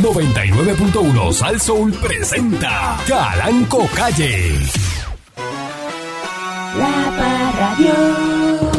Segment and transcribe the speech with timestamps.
[0.00, 4.58] 99.1 Sal Soul presenta Calanco Calle.
[6.76, 8.72] La Parradio.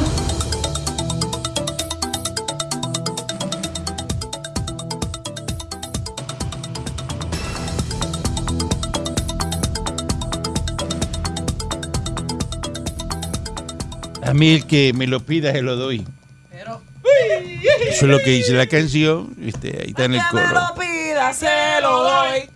[14.25, 16.05] A mí el que me lo pida se lo doy.
[17.88, 19.36] Eso es lo que dice la canción.
[19.41, 20.82] Este, ahí está en el coro.
[21.31, 22.50] Se lo doy.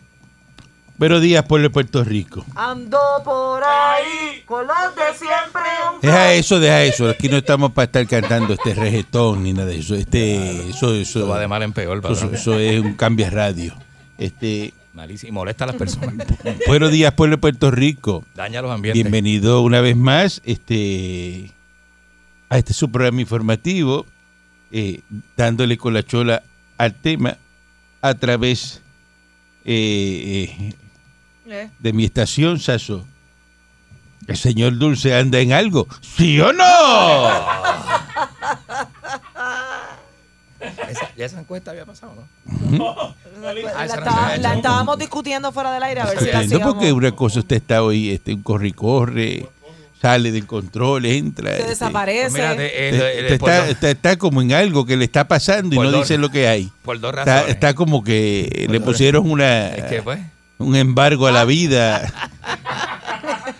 [0.98, 2.44] Buenos días, pueblo de Puerto Rico.
[2.56, 5.62] Ando por ahí, con los de siempre.
[6.02, 7.08] Deja eso, deja eso.
[7.08, 9.94] Aquí no estamos para estar cantando este reggaetón ni nada de eso.
[9.94, 12.02] Este, eso, eso, Eso va de mal en peor,
[12.34, 13.76] eso, es un cambio radio.
[14.18, 15.30] Este, Malísimo.
[15.30, 16.28] Y molesta a las personas.
[16.68, 18.26] buenos días, pueblo de Puerto Rico.
[18.34, 19.04] Daña los ambientes.
[19.04, 21.52] Bienvenido una vez más este,
[22.50, 24.08] a este su programa informativo,
[24.72, 25.02] eh,
[25.38, 26.42] dándole con la chola
[26.80, 27.38] al tema
[28.10, 28.82] a través
[29.66, 30.74] eh,
[31.48, 33.06] eh, de mi estación, Saso.
[34.28, 35.88] ¿El señor Dulce anda en algo?
[36.02, 36.64] ¿Sí o no?
[40.90, 43.14] Esa, ya esa encuesta había pasado, ¿no?
[43.42, 43.94] La, Ah, no
[44.34, 44.42] hecho.
[44.42, 46.74] la estábamos discutiendo fuera del aire a ver si la Entiendo hacíamos.
[46.74, 49.48] porque una cosa usted está hoy, este, un corre y corre,
[50.02, 51.52] sale del control, entra.
[51.52, 52.22] Se este, desaparece.
[52.30, 54.86] Pues mira, de- Usted- de- usted de- por, está, dos, está- está como en algo
[54.86, 56.72] que le está pasando y no dos- dice lo que hay.
[56.84, 57.50] por dos Está, razones.
[57.56, 60.20] está como que le pusieron una Es que, pues,
[60.60, 62.14] un embargo a la vida.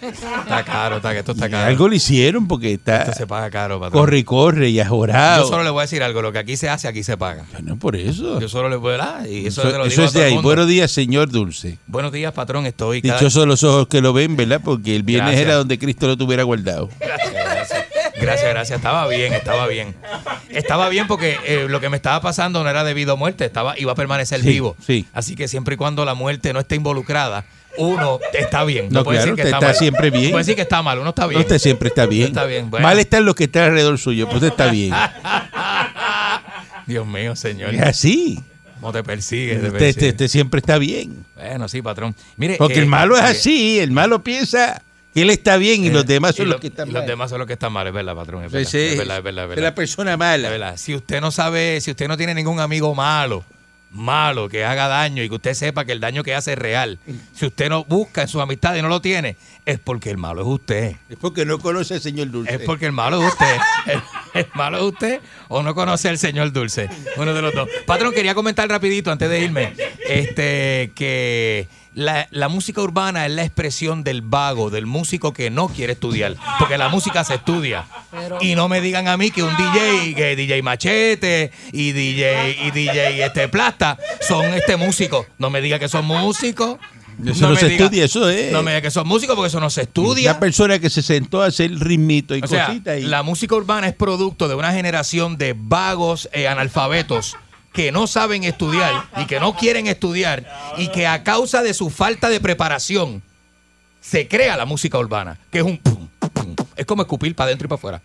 [0.02, 1.68] está caro, está, que esto está caro.
[1.68, 4.02] Algo le hicieron porque está Esto se paga caro, patrón.
[4.02, 5.48] corre y corre y Yo ajorado.
[5.48, 6.22] solo le voy a decir algo.
[6.22, 7.46] Lo que aquí se hace, aquí se paga.
[7.54, 8.40] Bueno, por eso.
[8.40, 9.28] Yo solo le voy a dar.
[9.28, 10.34] Y eso, Eso, te lo eso digo a es todo de ahí.
[10.34, 10.48] mundo.
[10.48, 11.78] Buenos días, señor Dulce.
[11.88, 12.66] Buenos días, patrón.
[12.66, 13.16] Estoy cada...
[13.20, 14.62] Dichosos los ojos que lo ven, ¿verdad?
[14.64, 15.48] Porque el viernes Gracias.
[15.48, 16.90] era donde Cristo lo tuviera guardado.
[17.00, 17.86] Gracias, gracias.
[18.20, 18.78] Gracias, gracias.
[18.78, 19.96] Estaba bien, estaba bien.
[20.50, 23.78] Estaba bien porque eh, lo que me estaba pasando no era debido a muerte, estaba,
[23.78, 24.76] iba a permanecer Sí, vivo.
[24.86, 25.06] sí.
[25.14, 27.46] Así que siempre y cuando la muerte no esté involucrada,
[27.78, 28.90] uno está bien.
[28.92, 29.76] No, puede claro, decir que está, está mal.
[29.76, 30.32] siempre bien.
[30.32, 31.42] Puede decir que está mal, uno está bien.
[31.42, 32.28] Usted siempre está bien.
[32.28, 32.86] Está bien, bueno.
[32.88, 34.94] Mal están los que están alrededor suyo, pues usted está bien.
[36.86, 37.74] Dios mío, señor.
[37.74, 38.40] Es así.
[38.80, 39.56] ¿Cómo te persigue?
[39.56, 41.26] Te usted siempre está bien.
[41.36, 42.16] Bueno, sí, patrón.
[42.38, 43.80] Mire, Porque eh, el malo es eh, así.
[43.80, 44.82] El malo piensa
[45.14, 46.92] que él está bien y eh, los demás son y los lo- que están y
[46.92, 47.02] mal.
[47.02, 48.44] Los demás son los que están mal, es verdad, patrón.
[48.46, 49.64] Es verdad, Ese es verdad, es verdad, es es verdad.
[49.72, 50.50] la persona mala.
[50.50, 53.44] verdad, si usted no sabe, si usted no tiene ningún amigo malo,
[53.92, 57.00] malo, que haga daño y que usted sepa que el daño que hace es real,
[57.34, 60.42] si usted no busca en sus amistades y no lo tiene, es porque el malo
[60.42, 60.96] es usted.
[61.10, 62.56] Es porque no conoce al señor Dulce.
[62.56, 63.58] Es porque el malo es usted.
[63.88, 64.02] El,
[64.34, 66.90] el malo es usted o no conoce al señor Dulce.
[67.16, 67.70] Uno de los dos.
[67.86, 69.74] Patrón, quería comentar rapidito antes de irme
[70.08, 71.68] este, que
[71.98, 76.36] la, la música urbana es la expresión del vago, del músico que no quiere estudiar.
[76.60, 77.86] Porque la música se estudia.
[78.40, 82.72] Y no me digan a mí que un DJ, que DJ Machete y DJ, y
[82.72, 85.26] DJ este, Plasta son este músicos.
[85.40, 86.78] No me diga que son músicos.
[87.26, 88.52] Eso no me se diga- estudia, eso es.
[88.52, 90.30] No me diga que son músicos porque eso no se estudia.
[90.32, 93.00] Una persona que se sentó a hacer ritmito y O sea, cositas.
[93.00, 97.36] y- la música urbana es producto de una generación de vagos eh, analfabetos
[97.78, 100.44] que no saben estudiar y que no quieren estudiar
[100.80, 103.22] y que a causa de su falta de preparación
[104.02, 106.56] se crea la música urbana, que es un pum, pum.
[106.76, 108.02] es como escupir para adentro y para afuera.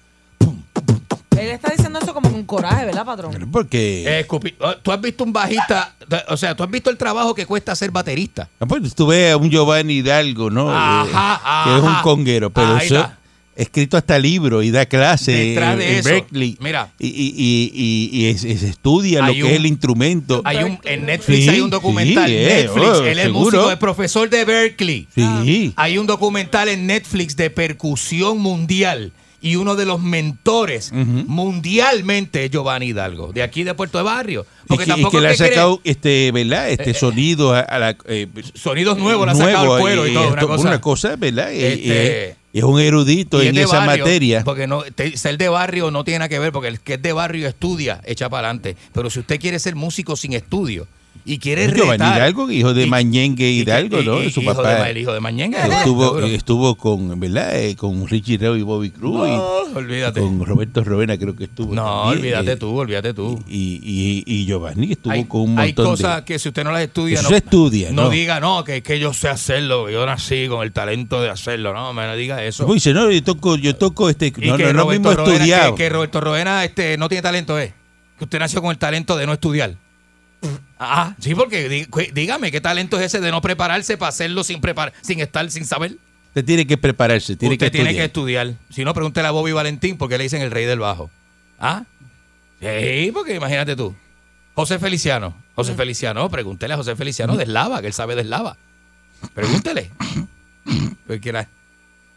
[1.39, 3.49] Él está diciendo eso como con coraje, ¿verdad, patrón?
[3.51, 4.55] Porque Eh, escupir.
[4.61, 5.95] Oh, Tú has visto un bajista,
[6.29, 8.51] o sea, tú has visto el trabajo que cuesta ser baterista.
[8.61, 10.71] Ah, pues, tú ves a un Giovanni Hidalgo, ¿no?
[10.71, 12.03] Ajá, Eh, que es un ajá.
[12.03, 13.19] conguero, pero Ahí eso está.
[13.55, 16.57] Escrito hasta libro y da clase en, Berkeley.
[16.61, 16.91] mira.
[16.99, 20.41] Y, y, y, y- y es- es- estudia lo que un- es el instrumento.
[20.45, 22.29] Hay un, en Netflix Sí, hay un documental.
[22.29, 23.45] sí, eh, Netflix, oh, él es seguro.
[23.45, 25.07] músico, es profesor de Berkeley.
[25.15, 25.73] Sí.
[25.77, 29.13] Hay un documental en Netflix de percusión mundial
[29.43, 34.47] y uno de los mentores mundialmente es Giovanni Hidalgo, de aquí de Puerto de Barrio.
[34.65, 36.71] Y Porque que, y tampoco que le es ha cree- sacado este, ¿verdad?
[36.71, 40.15] Este sonido a, a la eh, sonidos nuevos, le ha sacado nuevo, el cuero y
[40.15, 40.81] todo, una cosa.
[40.81, 41.53] cosa, ¿verdad?
[41.53, 44.45] Eh, Este, eh, es un erudito Y en esa barrio, materia.
[44.45, 47.03] Porque no, te- ser de barrio no tiene nada que ver, porque el que es
[47.03, 48.77] de barrio estudia, echa para adelante.
[48.93, 50.87] Pero si usted quiere ser músico sin estudio
[51.25, 54.23] y quiere Giovanni retar- Hidalgo, hijo de y- Mañengue y- Hidalgo, y- ¿no?
[54.23, 54.83] y- Su hijo papá.
[54.85, 55.57] de el hijo de Mañengue.
[55.59, 57.57] Estuvo, estuvo con, ¿verdad?
[57.61, 59.29] Eh, con Richie Reo y Bobby Cruz.
[59.29, 60.21] y- No, olvídate.
[60.21, 61.75] Con Roberto Rovena creo que estuvo.
[61.75, 63.43] No, también, olvídate eh, tú, olvídate tú.
[63.49, 66.25] Y, y, y Giovanni estuvo Hay, con un hay montón cosas de...
[66.25, 68.11] que si usted no las estudia, Eso no, se estudia, no ¿no?
[68.11, 71.73] diga, no, que, que yo sé hacerlo, yo nací con el talento de hacerlo.
[71.73, 72.67] No, me no diga eso.
[72.67, 74.33] Pues dice, no, yo toco, yo toco este...
[74.37, 75.75] Y No, no, no Roberto mismo Roena- estudiado.
[75.77, 77.73] Que, que Roberto Roena este, no tiene talento, ¿eh?
[78.19, 79.77] Que usted nació con el talento de no estudiar.
[80.79, 84.93] Ah, sí, porque dígame, ¿qué talento es ese de no prepararse para hacerlo sin preparar,
[85.01, 85.97] sin estar, sin saber?
[86.29, 88.47] Usted tiene que prepararse, tiene Usted que tiene que estudiar.
[88.49, 88.75] estudiar.
[88.75, 91.11] Si no, pregúntele a Bobby Valentín porque le dicen el rey del bajo.
[91.61, 91.85] ¿Ah?
[92.61, 93.95] Sí, porque imagínate tú.
[94.55, 95.35] José Feliciano.
[95.55, 98.57] José Feliciano, pregúntele a José Feliciano de Eslava, que él sabe de Eslava.
[99.35, 99.91] Pregúntele.
[101.07, 101.49] Porque era-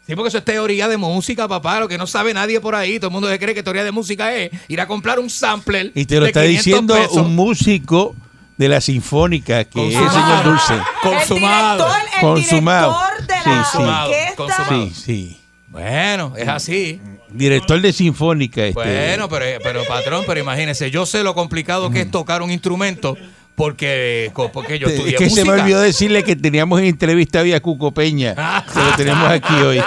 [0.06, 1.80] Sí, porque eso es teoría de música, papá.
[1.80, 2.98] Lo que no sabe nadie por ahí.
[3.00, 5.90] Todo el mundo se cree que teoría de música es ir a comprar un sampler.
[5.94, 7.16] Y te lo de está 500 diciendo pesos.
[7.16, 8.14] un músico
[8.56, 10.28] de la Sinfónica, que es el Consumado.
[10.28, 10.74] señor Dulce.
[11.02, 11.86] Consumado.
[11.86, 12.96] El director, el Consumado.
[13.18, 13.82] director de la Sí, sí.
[13.82, 14.34] orquesta.
[14.36, 14.86] Consumado.
[14.88, 15.40] Sí, sí.
[15.68, 17.00] Bueno, es así.
[17.28, 18.64] Director de Sinfónica.
[18.64, 22.50] Este, Bueno, pero, pero patrón, pero imagínese, yo sé lo complicado que es tocar un
[22.50, 23.16] instrumento
[23.56, 27.54] porque, porque yo es estudié que se me olvidó decirle que teníamos en entrevista hoy
[27.54, 28.34] a Cuco Peña,
[28.72, 29.82] que lo tenemos aquí hoy.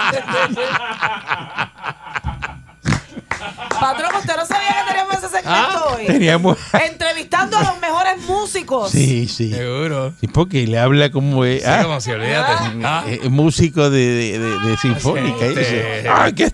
[3.79, 6.05] Patrón, ¿usted no sabía que teníamos ese segmento Ah, hoy?
[6.05, 6.57] Teníamos...
[6.85, 8.91] Entrevistando a los mejores músicos.
[8.91, 9.53] Sí, sí.
[9.53, 10.13] Seguro.
[10.19, 12.53] Sí, porque le habla como es, Sí, ah, como si olvídate.
[12.83, 15.45] Ah, eh, músico de, de- de- de Sinfónica.
[15.45, 16.51] Este- "Ah, ¿qué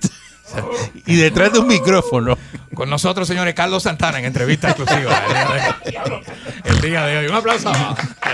[0.55, 0.71] esto?".
[1.05, 2.37] y detrás de un micrófono.
[2.73, 5.21] con nosotros, señores, Carlos Santana en entrevista exclusiva.
[6.63, 7.27] El día de, hoy.
[7.27, 7.71] Un aplauso.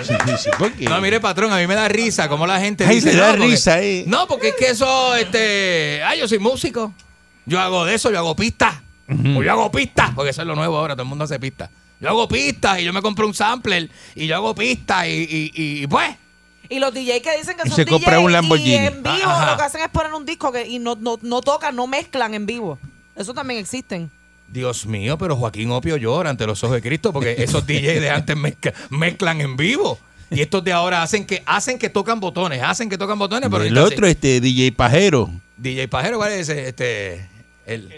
[0.04, 2.88] Sí, sí, sí, porque- No, mire, patrón, a mí me da risa como la gente
[2.88, 3.14] dice.
[3.14, 4.04] le da no, porque- risa, eh.
[4.08, 6.02] No, porque es que eso, este.
[6.04, 6.94] Ay, yo soy músico.
[7.46, 8.76] Yo hago de eso, yo hago pistas.
[9.36, 11.70] O yo hago pistas, porque eso es lo nuevo ahora, todo el mundo hace pistas.
[12.00, 15.52] Yo hago pistas y yo me compro un sampler y yo hago pistas y, y,
[15.84, 16.10] y, pues.
[16.72, 18.70] Y los DJ que dicen que Y son se compra DJ un Lamborghini.
[18.72, 19.52] y en vivo Ajá.
[19.52, 22.34] lo que hacen es poner un disco que, y no, no, no tocan, no mezclan
[22.34, 22.80] en vivo.
[23.16, 24.10] Eso también existen.
[24.48, 28.10] Dios mío, pero Joaquín Opio llora ante los ojos de Cristo porque esos DJs de
[28.10, 30.00] antes mezcla- mezclan en vivo.
[30.30, 33.64] Y estos de ahora hacen que hacen que tocan botones, hacen que tocan botones, pero
[33.66, 35.30] el otro, este DJ Pajero.
[35.58, 36.70] DJ Pajero, ¿cuál es ese?
[36.70, 37.28] Este,
[37.66, 37.94] el,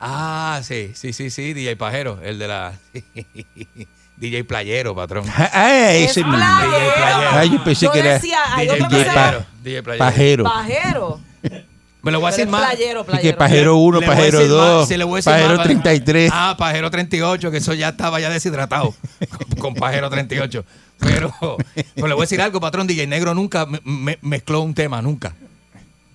[0.00, 2.76] ah, sí, sí, sí, sí, DJ Pajero, el de la
[4.20, 5.24] DJ Playero, patrón.
[5.28, 6.32] Ah, ah, ese Es mismo.
[6.34, 6.70] playero.
[6.70, 7.30] DJ Playero.
[7.32, 9.46] Ah, yo pensé Yo que era decía, hay DJ Playero.
[9.62, 9.98] DJ Playero.
[10.04, 10.44] Pajero.
[10.44, 11.20] Pajero.
[12.02, 12.64] Me lo voy a decir más.
[12.66, 13.38] playero, Y que playero.
[13.38, 15.56] Pajero 1, Le voy a Pajero decir más, 2, sí, le voy a decir Pajero
[15.56, 16.30] más, 33.
[16.32, 18.94] Ah, Pajero 38, que eso ya estaba ya deshidratado
[19.30, 20.64] con, con Pajero 38.
[20.98, 21.34] Pero,
[21.94, 22.86] pero le voy a decir algo, patrón.
[22.86, 25.34] DJ Negro nunca me- me- mezcló un tema, nunca.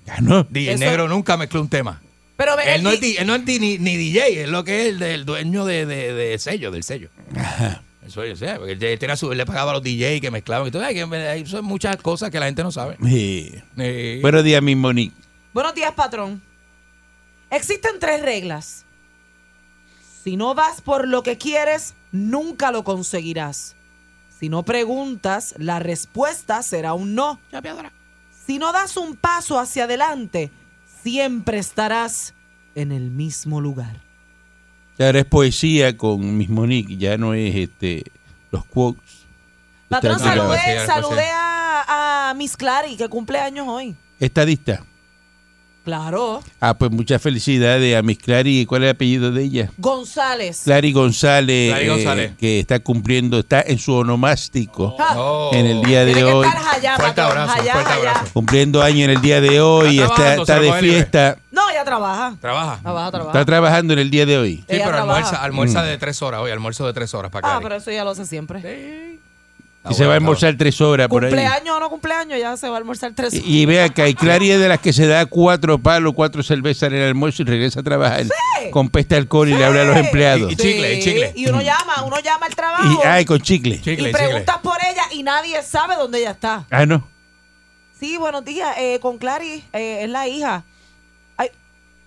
[0.07, 0.43] Ya no.
[0.49, 2.01] DJ Eso- Negro nunca mezcló un tema.
[2.37, 4.87] Pero Él el no es, él no es ni, ni DJ, es lo que es
[4.89, 7.09] el, del dueño de, de- de sello, del sello.
[8.05, 10.67] Eso yo sé, porque él tenía su- él le pagaba a los DJ que mezclaban
[10.67, 10.83] y todo.
[10.83, 12.97] Ay, que me- Eso son muchas cosas que la gente no sabe.
[13.03, 13.51] Sí.
[13.77, 15.15] Eh, Buenos días, mi Monique.
[15.53, 16.41] Buenos días, patrón.
[17.49, 18.85] Existen tres reglas.
[20.23, 23.75] Si no vas por lo que quieres, nunca lo conseguirás.
[24.39, 27.39] Si no preguntas, la respuesta será un no.
[28.45, 30.51] Si no das un paso hacia adelante,
[31.03, 32.33] siempre estarás
[32.75, 34.01] en el mismo lugar.
[34.97, 38.03] Ya ahora es poesía con Miss Monique, ya no es este
[38.51, 39.01] los quotes.
[39.89, 43.95] Patrón, saludé, saludé a, a Miss Clary, que cumple años hoy.
[44.19, 44.83] Estadista.
[45.83, 46.41] Claro.
[46.59, 48.65] Ah, pues muchas felicidades a Miss Clary.
[48.65, 49.71] ¿Cuál es el apellido de ella?
[49.77, 50.61] González.
[50.63, 52.31] Clary González, Clary eh, González.
[52.39, 55.51] que está cumpliendo, está en su onomástico oh.
[55.53, 56.47] en el día de Tiene que hoy.
[56.47, 57.37] estar allá, Fuerte patrón.
[57.43, 58.11] abrazo, allá, fuerte allá.
[58.11, 58.33] abrazo.
[58.33, 62.35] Cumpliendo años en el día de hoy, Está está, está de fiesta, No, trabaja.
[62.41, 62.79] Trabaja.
[62.81, 63.31] Trabaja, trabaja.
[63.39, 64.55] está trabajando en el día de hoy.
[64.57, 65.15] Sí, Ella pero trabaja.
[65.19, 67.57] almuerza, almuerza de tres horas hoy, almuerzo de tres horas para acá.
[67.57, 69.19] Ah, pero eso ya lo hace siempre.
[69.87, 71.29] Y se va a almorzar tres horas por ahí.
[71.29, 74.15] Cumpleaños o no cumpleaños, ya se va a almorzar tres Y, y vea que hay
[74.15, 77.45] Clary es de las que se da cuatro palos, cuatro cervezas en el almuerzo y
[77.45, 78.23] regresa a trabajar
[78.71, 80.51] con peste alcohol y le habla a los empleados.
[80.51, 81.33] Y chicle, y chicle.
[81.35, 83.75] Y uno llama, uno llama al trabajo Y, ay, con chicle.
[83.77, 84.11] Chicle, y chicle.
[84.11, 86.65] preguntas por ella y nadie sabe dónde ella está.
[86.71, 87.07] Ah, no.
[87.99, 88.75] Sí, buenos días.
[88.79, 90.63] eh, con Clary, eh, es la hija.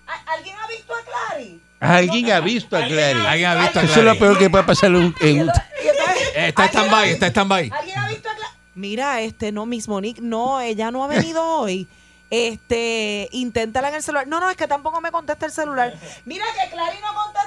[0.09, 1.61] Ay, ¿a- ¿Alguien ha visto a Clary?
[1.81, 3.21] Alguien ha visto a Clary.
[3.27, 4.19] ¿Alguien ha visto a Eso es lo Clary?
[4.19, 7.71] peor que puede pasar en un- Está ¿alguien ha stand-by, está stand-by.
[7.73, 8.53] ¿Alguien ha visto a Clary?
[8.75, 11.87] Mira, este, no, Miss Monique, no, ella no ha venido hoy.
[12.31, 14.27] Este, inténtala en el celular.
[14.27, 15.95] No, no, es que tampoco me contesta el celular.
[16.27, 17.38] Mira que Clary no contesta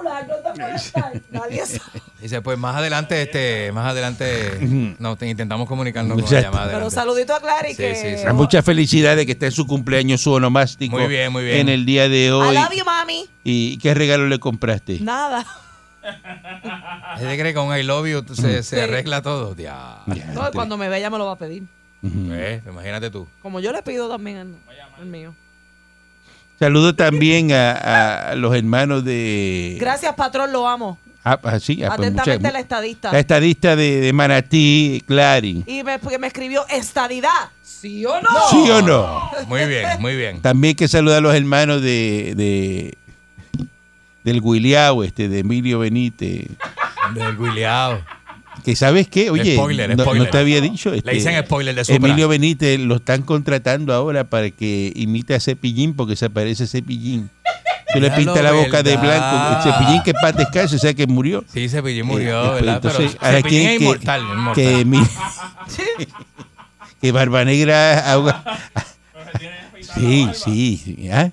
[0.00, 0.26] el celular.
[0.26, 1.22] ¿Dónde puede estar?
[1.30, 2.02] Nadie sabe.
[2.20, 6.46] Dice, pues más adelante, este, más adelante, no, te- intentamos comunicarnos con la Exacto.
[6.46, 6.64] llamada.
[6.66, 6.94] Pero adelante.
[6.94, 7.94] saludito a Clary Sí, que...
[7.94, 8.32] sí, sí.
[8.32, 10.96] Muchas felicidades que está en su cumpleaños, su onomástico.
[10.98, 11.58] Muy bien, muy bien.
[11.58, 12.54] En el día de I hoy.
[12.54, 13.26] love you, mami.
[13.44, 14.98] ¿Y qué regalo le compraste?
[15.00, 15.46] Nada.
[17.16, 18.80] ¿Ese cree que con I love you se, se Sí.
[18.82, 19.54] arregla todo?
[19.56, 20.02] Ya.
[20.06, 21.64] Ya, No, te- cuando me vea ella me lo va a pedir.
[22.02, 22.32] Ujú.
[22.32, 23.26] Eh, imagínate tú.
[23.42, 24.54] Como yo le pido también el,
[25.00, 25.34] el mío.
[26.58, 29.76] Saludo también a, a los hermanos de.
[29.80, 30.98] Gracias, patrón, lo amo.
[31.24, 33.12] Ah, ah, sí, ah, pues Atentamente muchas- la estadista.
[33.12, 35.62] La estadista de, de Manatí, Clary.
[35.66, 37.50] Y me, porque me escribió estadidad.
[37.62, 38.28] ¿Sí o no?
[38.50, 39.30] ¿Sí o no?
[39.46, 40.40] Muy bien, muy bien.
[40.40, 42.94] También que saludar a los hermanos de, de
[44.24, 46.48] del Guiliao, este, de Emilio Benítez.
[47.14, 48.02] Del Williao.
[48.64, 50.24] Que sabes qué, oye, Spoiler, no, spoiler.
[50.26, 50.92] no te había dicho.
[50.92, 51.96] este, Le dicen spoiler de Supra.
[52.08, 56.66] Emilio Benítez lo están contratando ahora para que imite a Cepillín porque se parece a
[56.66, 57.30] Cepillín.
[57.92, 59.56] Tú le pintas la boca de blanco.
[59.56, 61.42] El cepillín que paz descanse, o sea que murió.
[61.50, 62.74] Sí, Cepillín murió, Eh, ¿verdad?
[62.76, 64.54] entonces, Pero ahora Cepillín es que- inmortal, inmortal.
[64.54, 65.02] Que, mi-
[67.00, 68.44] que Barba Negra ahoga.
[69.94, 71.08] Sí, sí.
[71.12, 71.30] ¿ah?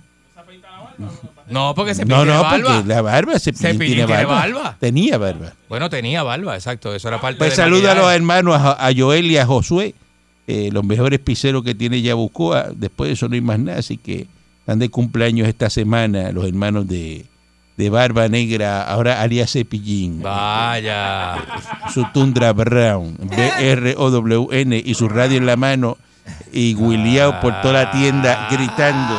[1.50, 2.74] No, porque Cepillín No, no, barba.
[2.74, 4.34] porque la barba, Cepillín tiene barba.
[4.36, 4.78] barba.
[4.80, 5.54] Tenía barba.
[5.70, 6.94] Bueno, tenía barba, exacto.
[6.96, 9.94] Eso era parte Pues saluda a los hermanos, a, a Joel y a Josué,
[10.48, 12.68] eh, los mejores piseros que tiene Yabucoa.
[12.76, 14.28] Después de eso no hay más nada, así que
[14.60, 17.26] están de cumpleaños esta semana los hermanos de,
[17.78, 20.22] de Barba Negra, ahora alias Cepillín.
[20.24, 21.36] Vaya.
[21.94, 25.98] su Tundra Brown, B-R-O-W-N, y su radio en la mano,
[26.52, 29.16] y William por toda la tienda gritando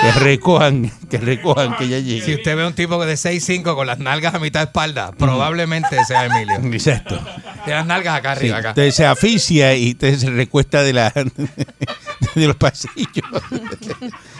[0.00, 2.34] que recojan, que recojan, que ya Si llegue.
[2.36, 6.02] usted ve a un tipo de 6'5 con las nalgas a mitad de espalda, probablemente
[6.06, 6.56] sea Emilio.
[6.74, 7.18] Exacto.
[7.64, 8.68] Tiene las nalgas acá Sí, arriba, acá.
[8.70, 11.10] entonces se aficia y entonces se recuesta de la
[12.34, 13.24] de los pasillos.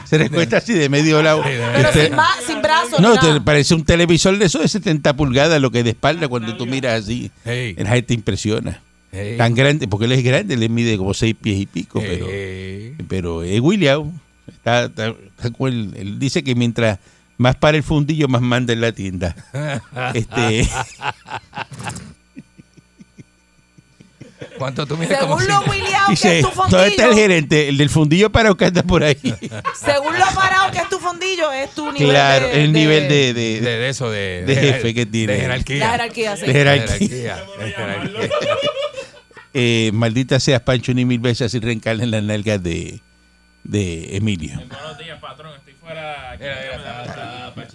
[0.05, 1.43] Se recuesta así de medio lado.
[1.45, 2.99] Sí, Pero sin, ba- sin brazos.
[3.00, 6.57] no, te parece un televisor de esos de 70 pulgadas, lo que de espalda cuando
[6.57, 7.31] tú miras así.
[7.45, 8.81] Hey, La gente impresiona.
[9.12, 12.26] hey, Tan grande, porque él es grande, él mide como seis pies y pico, pero,
[13.09, 14.12] pero es William.
[14.49, 16.99] Está, está- está con él, él dice que mientras
[17.38, 19.35] más para el fundillo, más manda en la tienda.
[20.14, 20.68] Este,
[24.59, 27.68] ¿Cuánto tú mides como Según lo William, que dice, es tu ¿dónde está el gerente?
[27.68, 29.16] El del fundillo para que anda por ahí.
[29.75, 33.09] Según lo parado que es tu fondillo, es tu nivel claro, de, el de- nivel
[33.09, 35.35] de, de- De, de eso, de, de jefe que tiene.
[35.35, 35.78] De jerarquía.
[35.78, 36.47] La jerarquía, sí.
[36.47, 37.37] de jerarquía.
[37.59, 38.30] de jerarquía.
[39.54, 43.00] Eh, maldita seas Pancho ni mil veces así reencarna en las nalgas de,
[43.64, 44.57] de Emilio.
[44.57, 45.52] Buenos días, patrón.
[45.57, 46.37] Estoy fuera.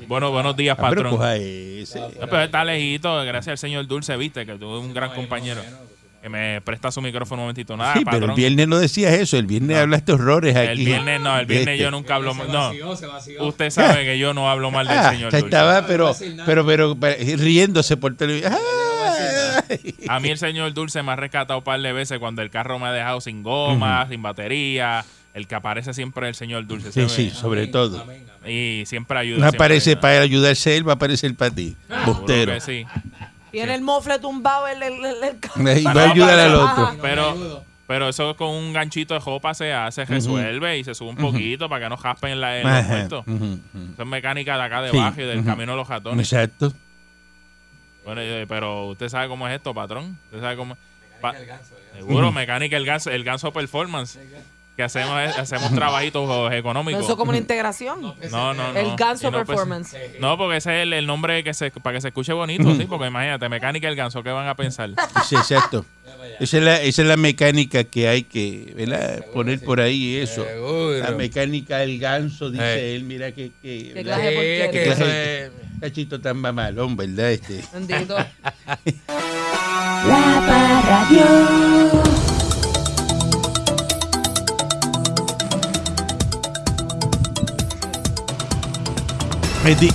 [0.07, 1.31] Bueno, buenos días, Ah, pero patrón.
[1.39, 1.99] ese.
[1.99, 5.61] No, pero está lejito, gracias al señor Dulce, viste, que tuve un gran compañero
[6.21, 7.77] que me presta su micrófono un momentito.
[7.77, 9.37] Nada, Sí, pero el viernes no decías eso.
[9.37, 10.71] El viernes hablaste horrores aquí.
[10.71, 11.83] El viernes no, el viernes Este.
[11.83, 12.51] yo nunca hablo mal.
[12.51, 12.71] No,
[13.45, 15.45] usted sabe que yo no hablo mal del Ah, señor Dulce.
[15.45, 16.15] estaba, pero,
[16.47, 18.55] pero, pero, pero, riéndose por televisión.
[20.09, 22.79] A mí el señor Dulce me ha rescatado un par de veces cuando el carro
[22.79, 25.05] me ha dejado sin goma, sin batería.
[25.35, 26.91] El que aparece siempre es el señor Dulce.
[26.93, 28.03] Sí, sí, sobre todo.
[28.47, 29.37] Y siempre ayuda.
[29.39, 30.01] No siempre aparece ayuda.
[30.01, 31.75] para ayudarse él, va a aparecer para ti.
[32.25, 32.85] Que sí.
[33.51, 35.77] Tiene el mofle tumbado en el, el- el carro.
[35.77, 36.97] Y va a ayudar al pero- otro.
[37.01, 41.17] Pero, pero eso con un ganchito de jopa se hace, resuelve y se sube un
[41.17, 43.59] poquito para que no jaspen la, en los ujú.
[43.93, 46.31] Eso es mecánica de acá Sí, debajo y del camino de los ratones.
[46.31, 46.73] Exacto.
[48.05, 50.17] Bueno, eh, pero usted sabe cómo es esto, patrón.
[50.25, 50.77] Usted sabe cómo
[51.21, 51.33] Pa-
[51.93, 54.17] Seguro, mecánica el ganso, el ganso performance.
[54.75, 57.03] Que hacemos, es- hacemos trabajitos económicos.
[57.05, 58.01] Eso como una integración.
[58.01, 58.77] No, no, no.
[58.77, 59.95] El ganso Y no, pues, performance.
[60.19, 62.85] no, porque ese es el, el nombre que se, para que se escuche bonito, sí,
[62.85, 64.89] porque imagínate, mecánica el ganso, ¿qué van a pensar?
[65.25, 65.85] Sí, exacto.
[66.39, 69.23] Esa es, la, esa es la mecánica que hay que ¿verdad?
[69.33, 70.45] poner por ahí eso.
[71.01, 72.95] La mecánica del ganso, dice Eh.
[72.95, 74.17] él, mira que, que Qué ¿verdad?
[74.17, 77.31] clase de Sí, es que eso es- cachito tan mamalón, ¿verdad?
[77.31, 77.63] Este.
[77.73, 78.15] Bendito.
[80.07, 82.04] La Parradio.
[89.65, 89.91] Es di-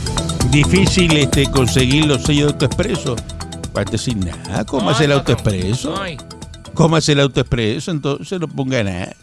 [0.51, 3.17] difícil este, conseguir los sellos de autoexpreso.
[3.73, 4.65] Parte sin nada.
[4.65, 5.95] ¿Cómo hace el autoexpreso?
[6.75, 7.91] ¿Cómo hace el autoexpreso?
[7.93, 9.15] Entonces no ponga nada.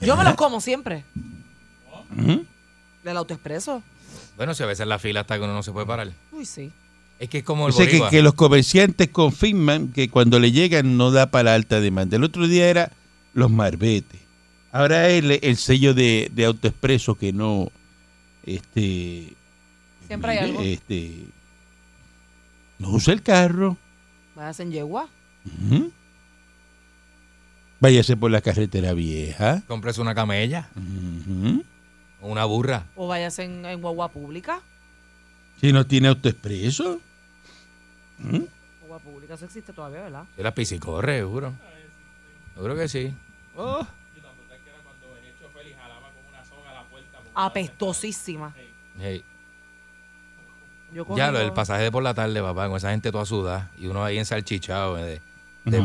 [0.00, 1.04] Yo me los como siempre.
[2.18, 2.44] Ujú.
[3.04, 3.82] Del autoexpreso.
[4.36, 6.10] Bueno, si a veces la fila hasta que uno no se puede parar.
[6.32, 6.70] Uy, sí.
[7.18, 8.10] Es que es como O el sea que, boricua.
[8.10, 12.16] que los comerciantes confirman que cuando le llegan no da para la alta demanda.
[12.16, 12.92] El otro día era
[13.34, 14.20] los marbetes.
[14.72, 17.70] Ahora es el, el sello de, de autoexpreso que no.
[18.46, 19.34] Este.
[20.10, 20.60] Siempre hay algo.
[20.60, 21.24] Este.
[22.80, 23.76] No usa el carro.
[24.34, 25.08] Vayas en yegua.
[25.46, 25.92] Ujú.
[27.78, 29.62] Váyase por la carretera vieja.
[29.68, 30.68] Compres una camella
[32.20, 32.86] o una burra.
[32.96, 34.60] O vayas en, en guagua pública.
[35.60, 37.00] Si no tiene autoexpreso.
[38.18, 38.48] Ujú.
[38.80, 40.24] Guagua pública, eso existe todavía, ¿verdad?
[40.38, 41.52] La piscicorre, seguro.
[42.54, 43.14] Seguro que sí.
[43.56, 43.86] Oh.
[47.32, 48.52] Apestosísima.
[48.98, 49.22] Hey.
[50.94, 53.70] Yo Ya, lo del pasaje de por la tarde, papá, con esa gente toda sudada
[53.78, 54.98] y uno ahí ensalchichado.
[54.98, 55.20] eh,
[55.64, 55.82] de-.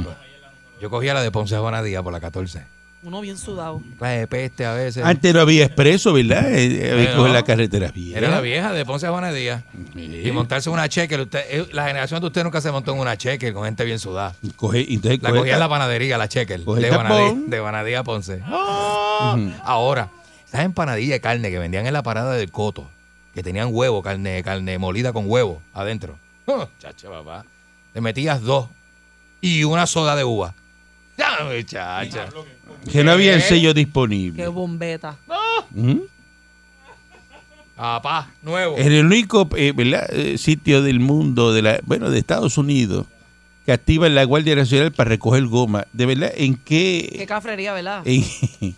[0.82, 2.64] Yo cogía la de Ponce a Juanadía por la 14.
[3.04, 3.84] Uno bien sudado.
[4.00, 5.06] Clase de peste a veces.
[5.06, 6.52] Antes no había expreso, ¿verdad?
[6.52, 7.18] Eh, había que no.
[7.18, 8.18] coger la carretera vieja.
[8.18, 9.64] Era la vieja de Ponce a Juanadía.
[9.94, 10.22] Sí.
[10.26, 11.22] Y montarse en una checker.
[11.22, 14.00] Usted, eh, la generación de usted nunca se montó en una checker con gente bien
[14.00, 14.34] sudada.
[14.42, 16.60] Y coge- entonces La coge cogía en la panadería, la checker.
[16.66, 18.42] De el Banadía, de Banadía Ponce.
[18.44, 19.38] ¡Ah!
[19.64, 20.10] Ahora,
[20.48, 22.90] esas empanadillas de carne que vendían en la parada del Coto,
[23.36, 26.18] que tenían huevo, carne, carne molida con huevo adentro.
[26.80, 27.46] Chacha, papá.
[27.94, 28.68] Le metías dos
[29.42, 30.56] y una soda de uva.
[31.18, 32.28] Ya, muchacha.
[32.92, 33.48] Que no había el ¿Qué?
[33.48, 34.48] sello Qué disponible.
[34.50, 35.16] bombeta.
[35.74, 36.08] Ujú.
[37.78, 38.76] Papá, nuevo.
[38.78, 40.08] Es el único eh, ¿verdad?
[40.12, 43.06] eh, sitio del mundo, de la, bueno, de Estados Unidos,
[43.66, 45.86] que activa la Guardia Nacional para recoger goma.
[45.94, 46.32] ¿De verdad?
[46.36, 48.02] ¿En Qué qué, cafrería, ¿verdad?
[48.06, 48.24] en,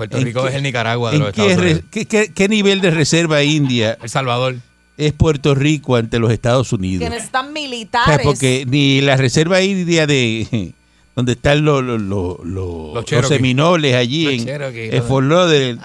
[0.00, 1.84] Puerto ¿en Rico qué- es el Nicaragua de los qué, Estados re- Unidos.
[1.90, 4.56] qué- qué- qué nivel de reserva india El Salvador.
[4.96, 7.04] es Puerto Rico ante los Estados Unidos?
[7.04, 8.20] Que necesitan O sea, militares.
[8.24, 10.72] porque ni la reserva india de
[11.16, 13.28] donde están los, los, los, los- Los los Cherokee.
[13.36, 15.78] seminoles allí Los en, en Fort Lauderdale,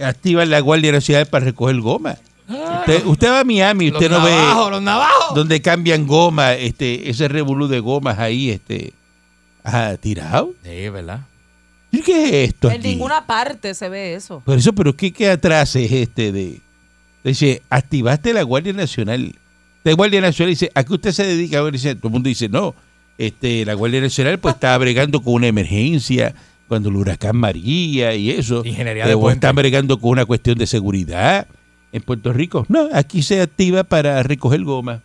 [0.00, 2.16] activan la Guardia Nacional para recoger goma.
[2.48, 5.34] Usted, usted va a Miami, usted los no navajos, ve los navajos.
[5.34, 8.92] donde cambian goma, este, ese revolú de gomas ahí, este,
[9.64, 10.52] ah, tirado.
[10.64, 11.20] Sí, ¿verdad?
[11.90, 12.88] ¿Y qué es esto en aquí?
[12.88, 14.42] ninguna parte se ve eso.
[14.44, 16.60] Por eso, pero ¿qué, qué atrás es este de?
[17.24, 19.34] Dice, activaste la Guardia Nacional.
[19.84, 21.58] La Guardia Nacional dice, ¿a qué usted se dedica?
[21.58, 22.74] Ahora dice, todo el mundo dice, no,
[23.16, 26.34] este, la Guardia Nacional pues está bregando con una emergencia
[26.68, 28.62] cuando el huracán María y eso.
[28.64, 31.48] Ingeniería de están bregando con una cuestión de seguridad
[31.92, 32.66] en Puerto Rico.
[32.68, 35.02] No, aquí se activa para recoger goma.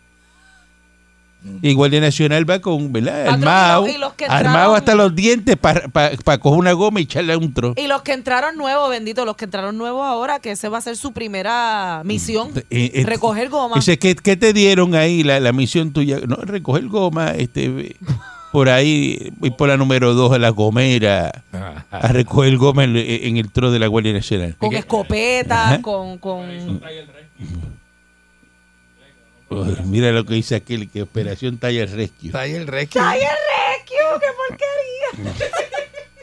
[1.60, 3.26] Y Guardia Nacional va con, ¿verdad?
[3.28, 7.00] Armado, y los- y los que armado entraron- hasta los dientes para coger una goma
[7.00, 7.74] y echarle a un tro.
[7.76, 10.80] Y los que entraron nuevos, bendito, los que entraron nuevos ahora, que ese va a
[10.80, 12.50] ser su primera misión.
[12.70, 13.76] Eh, eh, recoger goma.
[13.76, 16.18] Dice, ¿qué, qué te dieron ahí la, la misión tuya?
[16.26, 17.96] No, recoger goma, este,
[18.52, 21.42] por ahí, voy por la número dos a la gomera,
[21.90, 24.56] a recoger goma en, en el tro de la Guardia Nacional.
[24.58, 24.70] con
[25.74, 25.82] Ajá.
[25.82, 26.80] con, con...
[29.50, 32.30] Uy, mira lo que dice aquel, que Operación Talla Rescue.
[32.32, 33.00] El rescue.
[33.00, 33.96] ¡Ay, el rescue!
[34.20, 34.26] ¡Qué
[35.16, 35.48] porquería!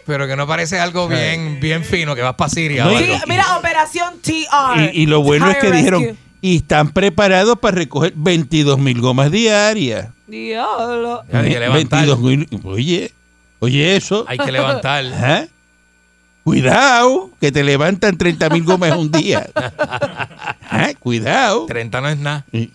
[0.06, 2.84] Pero que no parece algo bien, bien fino, que vas para Siria.
[2.86, 3.16] No, o y- algo.
[3.18, 4.92] Sí, mira, Operación TR.
[4.94, 9.32] Y, y lo bueno es que dijeron, y están preparados para recoger 22 mil gomas
[9.32, 10.10] diarias.
[10.28, 11.24] Diablo.
[11.32, 12.06] Hay que levantar.
[12.08, 12.62] 22.000.
[12.66, 13.12] Oye,
[13.60, 14.26] oye eso.
[14.28, 15.06] Hay que levantar.
[15.14, 15.48] Ajá.
[16.44, 19.48] Cuidado, que te levantan 30 mil gomas un día.
[19.56, 21.68] Ajá, Cuidado.
[21.68, 22.46] 30 no es nada.
[22.52, 22.72] Y-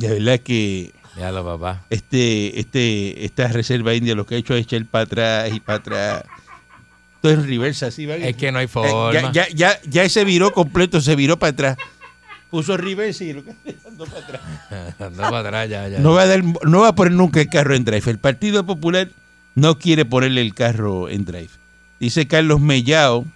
[0.00, 1.84] De verdad que Ya lo papá.
[1.90, 5.78] este, este, esta reserva india lo que ha hecho es echar para atrás y para
[5.78, 6.24] atrás.
[7.20, 8.14] Todo en reversa, así va.
[8.16, 9.12] Es que no hay Eh, forma.
[9.12, 11.76] ya, ya, ya, ya ese viró completo, se viró para atrás.
[12.50, 13.52] Puso reversa y lo que
[13.84, 14.40] dando para atrás.
[14.98, 15.98] Anda para atrás, ya, ya.
[15.98, 18.10] No va, a dar- no va a poner nunca el carro en drive.
[18.10, 19.08] El Partido Popular
[19.54, 21.50] no quiere ponerle el carro en drive.
[22.00, 23.26] Dice Carlos Mellao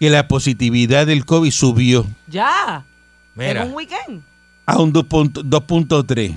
[0.00, 2.84] que la positividad del COVID subió Ya.
[3.34, 4.22] Mira, En un weekend.
[4.66, 6.34] a un 2.- 2.3.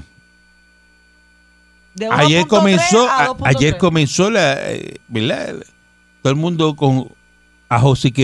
[1.95, 3.55] De Ayer 1.3 comenzó, a a- 2.3.
[3.57, 5.55] ayer comenzó la, eh, ¿verdad?
[6.21, 7.09] Todo el mundo con
[7.69, 7.81] a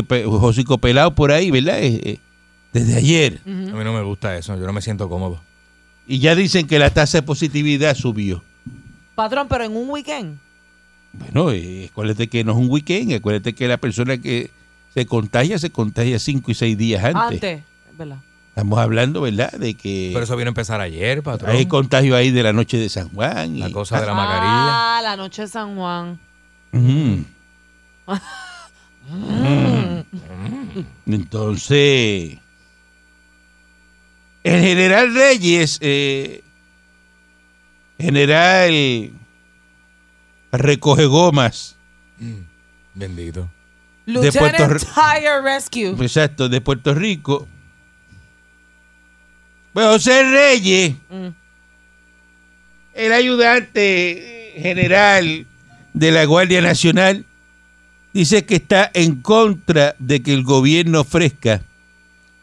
[0.07, 1.79] Pe- Josico Pelado por ahí, ¿verdad?
[1.81, 2.19] Eh, eh,
[2.71, 3.41] desde ayer.
[3.45, 4.55] a mí no me gusta eso.
[4.57, 5.41] Yo no me siento cómodo.
[6.07, 8.43] Y ya dicen que la tasa de positividad subió.
[9.15, 10.37] Patrón, pero en un weekend.
[11.13, 14.49] Bueno, eh, acuérdate que no es un weekend, acuérdate que la persona que
[14.93, 17.21] se contagia, se contagia cinco y seis días antes.
[17.21, 17.59] Antes.
[17.91, 18.17] es ¿Verdad?
[18.55, 19.51] Estamos hablando, ¿verdad?
[19.53, 21.49] De que Pero eso vino a empezar ayer, patrón.
[21.55, 23.55] hay contagio ahí de la noche de San Juan.
[23.55, 24.97] y- La cosa de la mascarilla.
[24.97, 26.19] Ah, la noche de San Juan.
[26.71, 27.25] Ujú.
[31.05, 32.37] Entonces,
[34.43, 36.43] el general Reyes, eh,
[37.99, 39.11] general
[40.51, 41.75] recoge gomas,
[42.95, 43.49] Bendito.
[44.05, 45.95] Lieutenant Tire Rescue.
[46.03, 47.47] exacto, de Puerto Rico.
[49.73, 51.27] Pues José Reyes, Mm.
[52.93, 55.47] el ayudante general
[55.93, 57.25] de la Guardia Nacional,
[58.13, 61.61] dice que está en contra de que el gobierno ofrezca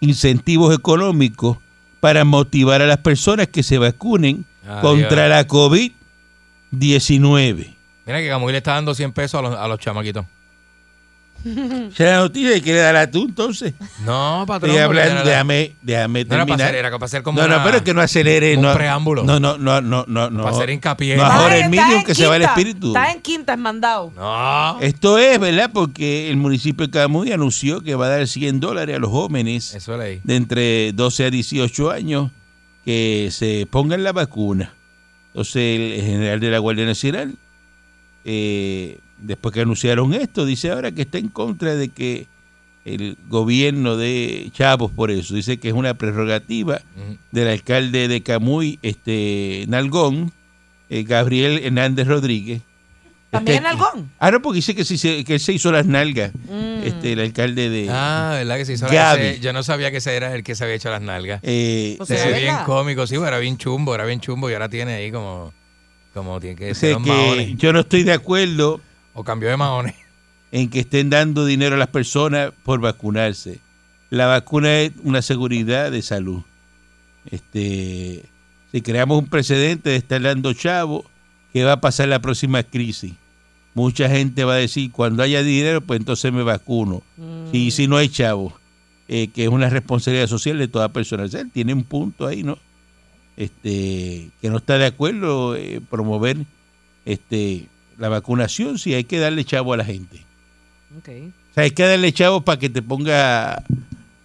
[0.00, 1.58] incentivos económicos
[2.00, 4.80] para motivar a las personas que se vacunen Adiós.
[4.82, 7.74] contra la COVID-19.
[8.06, 10.24] Mira que Camuy le está dando 100 pesos a los, a los chamaquitos.
[11.44, 13.72] ¿Esa es la noticia que quiere dar a tú entonces?
[14.04, 14.70] No, patrón.
[14.70, 16.66] Estoy hablando, déjame, déjame No era para terminar.
[16.68, 18.56] hacer, era para hacer como no, no, una- pero es que no acelere.
[18.56, 19.24] un no, preámbulo.
[19.24, 20.30] No, no, no, no, no.
[20.30, 21.16] no Para hacer hincapié.
[21.16, 22.52] No, ahora en- el medium que se va el quinta.
[22.60, 22.86] espíritu.
[22.88, 24.12] Estás en quinta, es mandado.
[24.16, 24.80] No.
[24.80, 25.70] Esto es, ¿verdad?
[25.72, 29.74] Porque el municipio de Camuy anunció que va a dar 100 dólares a los jóvenes
[29.74, 30.20] Eso leí.
[30.24, 32.30] de entre 12 a 18 años
[32.84, 34.74] que se pongan la vacuna.
[35.28, 35.56] Entonces
[35.96, 37.36] el general de la Guardia Nacional,
[38.24, 42.26] eh, después que anunciaron esto, dice ahora que está en contra de que
[42.84, 45.34] el gobierno de Chavos por eso.
[45.34, 46.80] Dice que es una prerrogativa
[47.30, 50.32] del alcalde de Camuy, este Nalgón,
[50.88, 52.62] eh, Gabriel Hernández Rodríguez.
[53.30, 54.10] ¿También Este, Nalgón?
[54.18, 56.82] Ah, no, porque dice que, sí se- que él se hizo las nalgas, Mm.
[56.82, 57.86] este, el alcalde de...
[57.88, 58.72] Ah, ¿verdad que sí?
[58.72, 59.22] Eso Gaby.
[59.22, 61.38] ese- yo no sabía que ese era el que se había hecho las nalgas.
[61.44, 64.54] eh, Pues Se ¿será ve bien cómico, sí, era bien chumbo, era bien chumbo y
[64.54, 65.52] ahora tiene ahí como,
[66.12, 67.56] como tiene que o ser que maones.
[67.56, 68.80] yo no estoy de acuerdo
[69.20, 69.94] O cambió de maones.
[70.50, 73.60] en que estén dando dinero a las personas por vacunarse.
[74.08, 76.40] La vacuna es una seguridad de salud.
[77.30, 78.24] Este,
[78.72, 81.04] si creamos un precedente de estar dando chavo,
[81.52, 83.12] ¿qué va a pasar la próxima crisis?
[83.74, 87.02] Mucha gente va a decir, cuando haya dinero, pues entonces me vacuno.
[87.52, 88.54] Y si no hay chavo,
[89.06, 91.24] eh, que es una responsabilidad social de toda persona.
[91.24, 92.58] O sea, él tiene un punto ahí, ¿no?
[93.36, 96.38] Este, que no está de acuerdo eh, promover
[97.04, 97.68] este,
[98.00, 100.16] la vacunación si hay que darle chavo a la gente.
[100.98, 101.08] Ok.
[101.50, 103.62] O sea, hay que darle chavo para que te ponga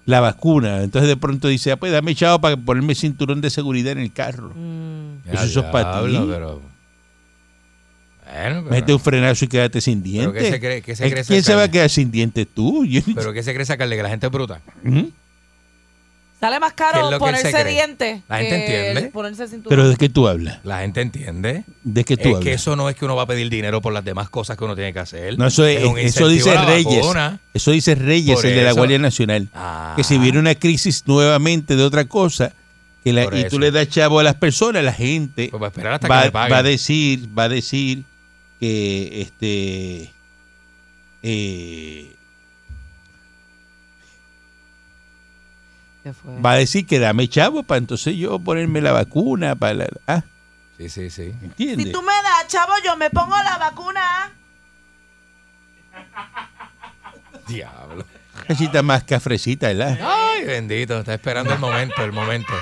[0.06, 0.82] la vacuna.
[0.82, 4.12] Entonces de pronto dice, ah, pues dame chavo para ponerme cinturón de seguridad en el
[4.14, 4.52] carro.
[4.56, 5.30] Mm.
[5.32, 6.14] Eso- eso es para ti.
[6.28, 6.62] Pero...
[8.26, 8.70] Bueno, pero...
[8.72, 10.44] Mete un frenazo y quédate sin pero dientes.
[10.44, 12.86] ¿qué se cree, qué se Eh, cree ¿Quién se va a quedar sin dientes tú?
[13.16, 13.96] ¿Pero qué se cree sacarle?
[13.96, 14.62] Que la gente es bruta.
[14.84, 15.12] Ujú.
[16.40, 17.74] Sale más ¿Qué es caro lo que él se ponerse cree?
[17.74, 18.22] dientes.
[18.28, 19.02] La gente que entiende.
[19.02, 19.70] el Ponerse el cinturón.
[19.70, 20.60] ¿Pero de qué tú hablas?
[20.64, 21.64] La gente entiende.
[21.84, 22.44] ¿De qué tú Es hablas?
[22.44, 24.64] que eso no es que uno va a pedir dinero por las demás cosas que
[24.66, 25.40] uno tiene que hacer.
[25.40, 27.02] No, eso, es- un eso incentivo dice a la Reyes.
[27.02, 27.40] vacuna.
[27.54, 28.78] Eso dice Reyes, Por el de la eso.
[28.78, 29.48] Guardia Nacional.
[29.54, 29.94] Ah.
[29.96, 32.52] Que si viene una crisis nuevamente de otra cosa,
[33.04, 35.68] que la- Por y tú le das chavo a las personas, la gente Pues va
[35.68, 36.54] a esperar hasta va, que le paguen.
[36.54, 38.04] va a decir, va a decir
[38.60, 40.12] que este
[41.24, 42.12] eh,
[46.14, 50.24] va a decir que dame chavo para entonces yo ponerme la vacuna para la- ah,
[50.78, 51.34] Sí, sí, sí.
[51.42, 51.86] ¿entiendes?
[51.88, 54.32] Si tú me das, chavo, yo me pongo la vacuna.
[57.48, 58.06] Diablo.
[58.48, 59.98] Casita más cafrecita, ¿verdad?
[60.04, 61.00] Ay, bendito.
[61.00, 62.54] Está esperando el momento, el momento.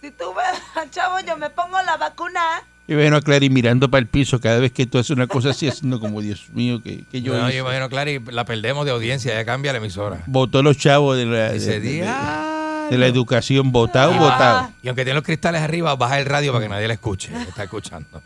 [0.00, 2.62] Si tú me das, chavo, yo me pongo la vacuna.
[2.90, 5.50] Y bueno, a Clary mirando para el piso cada vez que tú haces una cosa
[5.50, 7.58] así, haciendo como, Dios mío, que, que yo, No, hice.
[7.58, 9.34] yo imagino, Clary, la perdemos de audiencia.
[9.34, 10.22] Ya cambia la emisora.
[10.26, 12.86] Botó los chavos de la, Ese de- de- día.
[12.90, 14.54] de la educación, votado, Y votado.
[14.62, 17.30] baja- Y aunque tiene los cristales arriba, baja el radio para que nadie la escuche.
[17.46, 18.22] Está escuchando.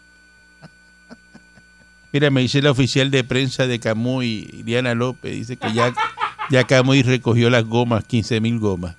[2.12, 5.92] Mira, me dice la oficial de prensa de Camuy, Iliana López, dice que ya,
[6.50, 8.94] ya Camuy recogió las gomas, 15 mil gomas.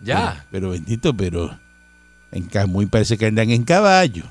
[0.00, 0.44] Ya.
[0.50, 1.58] Pero bendito, pero
[2.30, 4.24] en Camuy parece que andan en caballo,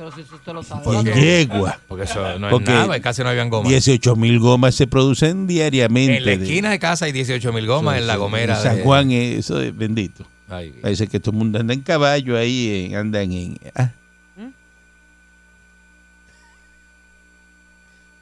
[0.00, 0.96] Pero si usted lo sabe.
[0.96, 1.78] en yegua.
[1.86, 2.98] Porque eso no es Porque nada.
[3.00, 3.68] Casi no habían gomas.
[3.68, 6.16] 18 mil gomas se producen diariamente.
[6.16, 7.98] En la esquina de casa hay 18 mil gomas.
[7.98, 8.56] En la gomera.
[8.56, 10.24] En San de- Juan, eso es bendito.
[10.48, 13.58] Ay, Parece que todo el mundo anda en caballo ahí, eh, andan en...
[13.74, 13.90] ah.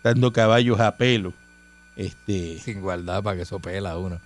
[0.02, 1.32] Dando caballos a pelo.
[1.96, 4.20] Este, sin guardar para que eso pela a uno.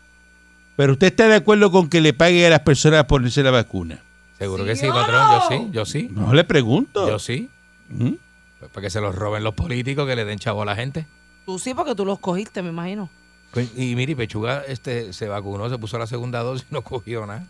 [0.77, 3.51] pero usted está de acuerdo con que le pague a las personas a ponerse la
[3.51, 4.01] vacuna.
[4.43, 5.21] Seguro ¿Sí que sí, patrón.
[5.21, 5.41] no?
[5.41, 6.09] Yo sí, yo sí.
[6.13, 7.09] No le pregunto.
[7.09, 7.49] Yo sí.
[7.89, 8.13] ¿Mm?
[8.61, 11.07] Pues para que se los roben los políticos, que le den chavo a la gente.
[11.47, 13.09] Tú sí, porque tú los cogiste, me imagino.
[13.51, 17.27] Pues, Y mire, Pechuga este, se vacunó, se puso la segunda dosis y no cogió
[17.27, 17.45] nada.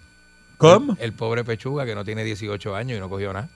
[0.56, 0.92] ¿Cómo?
[0.94, 3.48] El, el pobre Pechuga que no tiene 18 años y no cogió nada.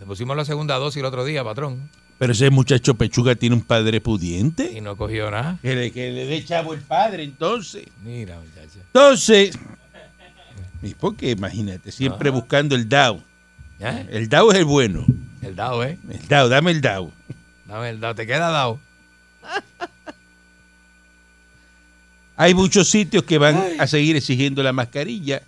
[0.00, 3.62] Le pusimos la segunda dosis el otro día, patrón, Pero ese muchacho pechuga tiene un
[3.62, 4.72] padre pudiente.
[4.72, 5.58] y no cogió nada.
[5.62, 7.86] Que le, que le dé chavo el padre, entonces.
[8.04, 8.78] Mira, muchacha.
[8.86, 9.58] Entonces,
[10.82, 13.22] y porque imagínate, siempre buscando el DAO.
[13.80, 14.06] ¿Eh?
[14.10, 15.04] El DAO es el bueno.
[15.42, 15.98] El dado, ¿eh?
[16.08, 17.12] El DAO, dame el DAO.
[17.66, 18.14] Dame el dado.
[18.14, 18.80] Te queda dado.
[22.36, 25.42] Hay muchos sitios que van a seguir exigiendo la mascarilla.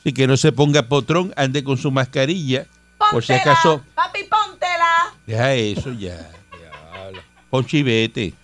[0.00, 2.66] Así que no se ponga potrón, ande con su mascarilla.
[3.10, 5.14] Por si Póntela, acaso, Papi, póntela.
[5.26, 6.28] deja eso ya.
[7.50, 8.34] Ponche y vete.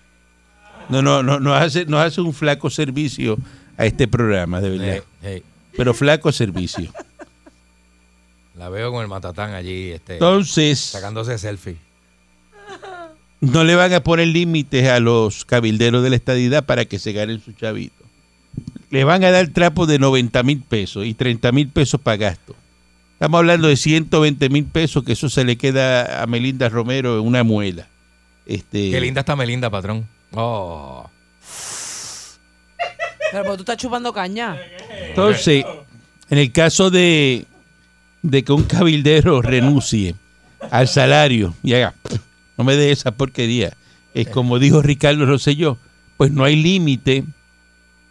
[0.89, 3.39] No, no, no, nos hace, nos hace un flaco servicio
[3.77, 4.97] a este programa, de verdad.
[4.97, 5.43] Eh, eh,
[5.79, 6.93] Pero flaco servicio.
[8.57, 11.77] la veo con el matatán allí, este, Entonces, sacándose selfie.
[13.41, 17.13] no le van a poner límites a los cabilderos de la estadidad para que se
[17.13, 18.05] ganen su chavito.
[18.91, 22.57] Le van a dar trapo de 90 mil pesos y 30 mil pesos para gasto.
[23.13, 27.27] Estamos hablando de 120 mil pesos, que eso se le queda a Melinda Romero en
[27.27, 27.87] una muela.
[28.47, 30.09] Este, Qué linda está Melinda, patrón.
[30.33, 31.09] Oh.
[33.31, 34.57] Pero tú estás chupando caña.
[35.09, 35.65] Entonces,
[36.31, 37.47] en el caso de,
[38.23, 40.15] de que un cabildero renuncie
[40.71, 41.95] al salario y haga,
[42.57, 43.73] no me dé esa porquería,
[44.15, 45.79] es como dijo Ricardo Rosselló,
[46.17, 47.25] pues no hay límite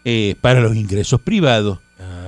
[0.06, 1.80] eh, para los ingresos privados.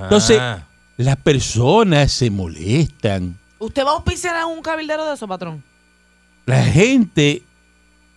[0.02, 0.66] Entonces, Ah.
[0.96, 5.62] las personas se molestan, ¿Usted va a auspiciar a un cabildero de eso, patrón?
[6.46, 7.42] la gente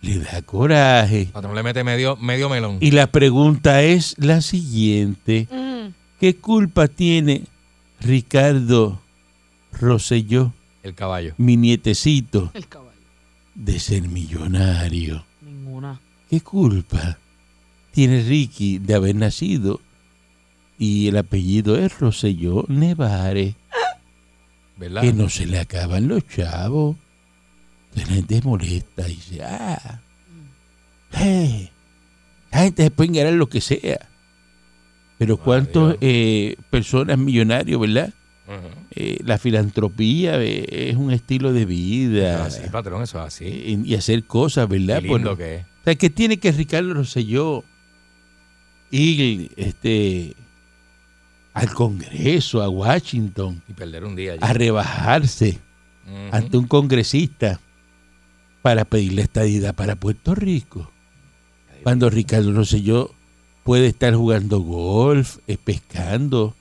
[0.00, 1.28] le da coraje.
[1.32, 2.78] Patrón le mete medio, medio melón.
[2.80, 5.46] Y la pregunta es la siguiente.
[5.50, 5.73] Mm.
[6.24, 7.44] ¿Qué culpa tiene
[8.00, 9.02] Ricardo
[9.72, 11.34] Rosselló, El caballo.
[11.36, 12.96] mi nietecito, El caballo.
[13.54, 15.26] de ser millonario?
[15.42, 16.00] Ninguna.
[16.30, 17.18] ¿Qué culpa
[17.92, 19.82] tiene Ricky de haber nacido
[20.78, 23.56] y el apellido es Rosselló Nevare?
[24.78, 25.02] ¿Verdad?
[25.02, 26.96] Que no se le acaban los chavos.
[27.92, 30.00] La gente molesta y dice, ah,
[31.20, 31.68] Eh,
[32.50, 34.08] la gente se puede ganar lo que sea.
[35.24, 38.12] Pero cuántas eh, personas millonarios, ¿verdad?
[38.90, 42.46] Eh, la filantropía eh, es un estilo de Eso vida.
[42.46, 43.44] es así, patrón, eso es así.
[43.46, 45.00] eh, y hacer cosas, ¿verdad?
[45.02, 45.62] Qué Por- lindo que es.
[45.62, 47.64] o sea, que tiene que Ricardo Rosselló
[48.90, 50.34] ir este,
[51.52, 54.40] al Congreso, a Washington, Y perder un día allí.
[54.42, 55.58] a rebajarse
[56.30, 57.60] ante un congresista
[58.62, 60.90] para pedirle estadidad para Puerto Rico.
[61.82, 63.14] Cuando Ricardo Rosselló
[63.64, 66.54] puede estar jugando golf, eh, pescando,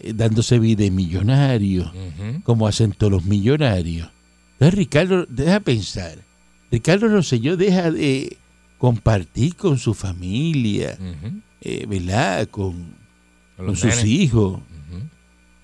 [0.00, 1.90] eh, dándose vida de millonario,
[2.44, 4.08] como hacen todos los millonarios.
[4.52, 6.18] Entonces Ricardo, deja pensar,
[6.70, 8.36] Ricardo Rosselló deja de
[8.78, 10.96] compartir con su familia,
[11.60, 12.48] eh, ¿verdad?
[12.48, 12.94] Con, Con
[13.56, 14.04] con los sus nenes.
[14.06, 14.60] hijos,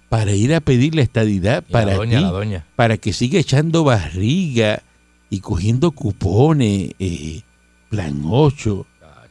[0.08, 2.66] para ir a pedir la estadidad Y para la doña, ti, la doña.
[2.76, 4.82] para que siga echando barriga
[5.30, 7.42] y cogiendo cupones, eh,
[7.90, 8.87] plan 8,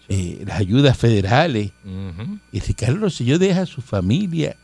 [0.10, 1.72] eh, las ayudas federales.
[2.52, 4.56] Y Ricardo Rosselló deja a su familia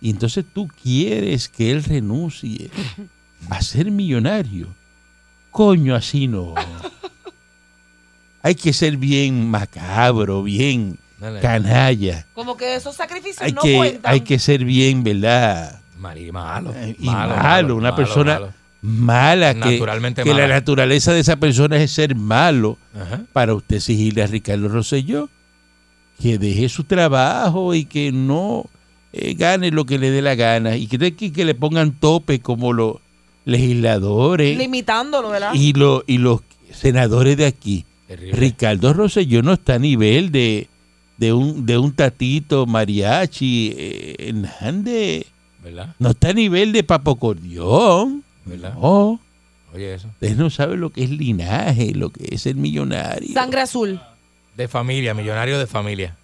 [0.00, 2.70] y entonces tú quieres que él renuncie
[3.50, 4.68] a ser millonario.
[5.50, 6.54] Coño, así no.
[8.42, 11.40] Hay que ser bien macabro, bien Dale.
[11.40, 12.26] canalla.
[12.34, 14.12] Como que esos sacrificios Hay no que, cuentan.
[14.12, 15.80] hay que ser bien, ¿verdad?
[15.96, 16.72] Malo.
[16.74, 18.52] Eh, y malo, una persona
[18.82, 20.48] Mala, que, Naturalmente que la mala.
[20.54, 23.22] naturaleza de esa persona es ser malo Ajá.
[23.32, 25.28] para usted exigirle a Ricardo Rosselló
[26.20, 28.66] que deje su trabajo y que no
[29.12, 32.40] eh, gane lo que le dé la gana y que, que, que le pongan tope
[32.40, 32.96] como los
[33.44, 35.52] legisladores Limitándolo, ¿verdad?
[35.54, 36.40] y, lo- y los
[36.72, 37.84] senadores de aquí.
[38.08, 38.32] Terrible.
[38.38, 40.68] Ricardo Rosselló no está a nivel de,
[41.18, 45.26] de, un, de un tatito mariachi eh, Hernández.
[45.62, 45.94] ¿Verdad?
[46.00, 48.24] No está a nivel de Papo Cordión.
[48.44, 48.74] ¿Verdad?
[48.74, 49.20] No.
[49.74, 50.08] Oye, eso.
[50.08, 53.32] Ustedes no saben lo que es linaje, lo que es ser millonario.
[53.32, 54.00] Sangre azul.
[54.56, 56.16] De familia, millonario de familia.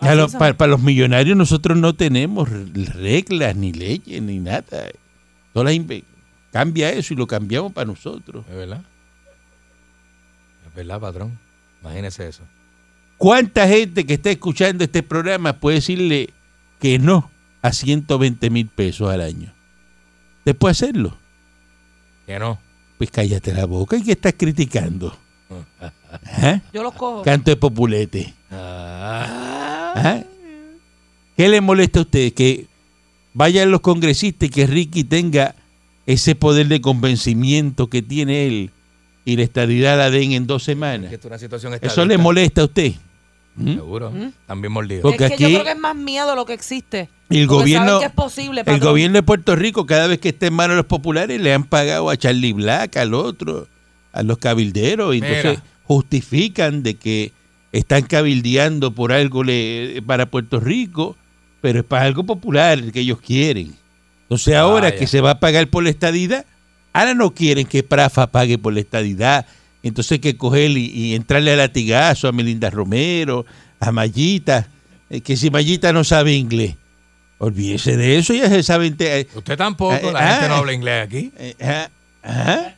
[0.00, 4.88] Lo- para, los millonarios nosotros no tenemos reglas, ni leyes, ni nada.
[5.52, 6.02] Todas las
[6.50, 8.44] cambia eso y lo cambiamos para nosotros.
[8.50, 8.80] ¿Es verdad?
[10.68, 11.38] Es verdad, patrón.
[11.82, 12.42] Imagínese eso.
[13.18, 16.30] ¿Cuánta gente que está escuchando este programa puede decirle
[16.80, 17.30] que no
[17.62, 19.52] a 120 mil pesos al año?
[20.38, 21.16] ¿Usted puede hacerlo?
[22.26, 22.58] Que no.
[22.98, 25.16] Pues cállate la boca y que estás criticando.
[25.80, 26.60] ¿Ah?
[26.72, 27.22] Yo los cojo.
[27.22, 28.32] Canto de populete.
[28.50, 29.92] Ah.
[29.96, 30.22] ¿Ah?
[31.36, 32.32] ¿Qué le molesta a usted?
[32.32, 32.66] Que
[33.32, 35.54] vayan los congresistas y que Ricky tenga
[36.06, 38.70] ese poder de convencimiento que tiene él
[39.24, 41.12] y la estadidad la den en dos semanas.
[41.24, 42.92] una situación ¿Eso le molesta a usted?
[43.56, 43.74] ¿Mm?
[43.74, 44.10] Seguro.
[44.10, 44.32] ¿Mm?
[44.46, 45.02] También mordido.
[45.02, 47.08] Porque es que aquí- yo creo que es más miedo lo que existe.
[47.30, 50.18] Y el Porque gobierno, saben que es posible, el gobierno de Puerto Rico, cada vez
[50.18, 53.66] que esté en manos de los populares, le han pagado a Charlie Black, al otro,
[54.12, 55.62] a los cabilderos, y entonces Mira.
[55.84, 57.32] justifican de que
[57.72, 61.16] están cabildeando por algo le- para Puerto Rico,
[61.60, 63.74] pero es para algo popular que ellos quieren.
[64.24, 64.96] Entonces ahora Vaya.
[64.98, 66.44] que se va a pagar por la estadidad,
[66.92, 69.46] ahora no quieren que Prafa pague por la estadidad.
[69.82, 73.44] Entonces hay que coger y, y entrarle a latigazo a Melinda Romero,
[73.80, 74.68] a Mayita,
[75.10, 76.76] eh, que si Mayita no sabe inglés,
[77.38, 78.86] olvídese de eso, ya se sabe.
[78.86, 80.32] inte- eh, Usted tampoco, Eh, la ah.
[80.34, 81.32] gente no habla inglés aquí.
[81.36, 81.90] eh, ajá,
[82.22, 82.74] ajá.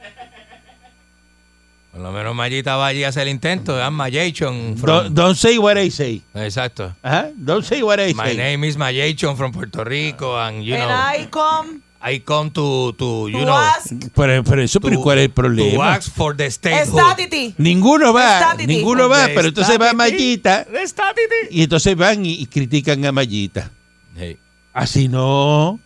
[1.92, 3.74] Por lo menos Mayita va allí a hacer el intento.
[3.74, 5.14] Dan Mayation Don't, from...
[5.14, 6.22] don't say what I say.
[6.34, 6.94] Exacto.
[7.02, 8.36] Ajá, Don't say what I My say.
[8.36, 12.92] name is Mayation from Puerto Rico and you And know I come I come to
[12.98, 15.94] to you to know ask Pero, pero eso, pero to- ¿cuál es el to problema?
[15.94, 17.00] ask for the statehood.
[17.00, 17.54] statity.
[17.56, 18.66] Ninguno va, Statity.
[18.66, 19.94] ninguno va, pero entonces va.
[19.94, 21.48] Mayita The statity.
[21.50, 23.70] y entonces van y, y critican a Mayita.
[24.14, 24.36] Hey.
[24.76, 25.78] Así no.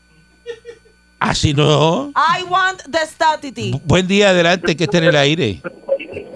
[1.21, 2.11] Así no.
[2.17, 3.71] I want the statity.
[3.73, 5.61] Bu- Buen día, adelante, que esté en el aire.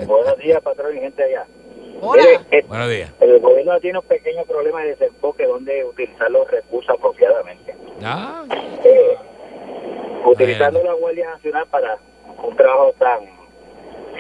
[0.07, 1.47] Buenos días, patrón y gente allá.
[2.01, 2.23] Hola.
[2.53, 3.11] Eh, Buenos días.
[3.21, 7.75] el gobierno tiene un pequeño problema de desenfoque donde utilizar los recursos apropiadamente.
[8.05, 8.45] Ah,
[8.85, 9.17] Eh,
[10.25, 11.99] utilizando la Guardia Nacional para
[12.41, 13.19] un trabajo tan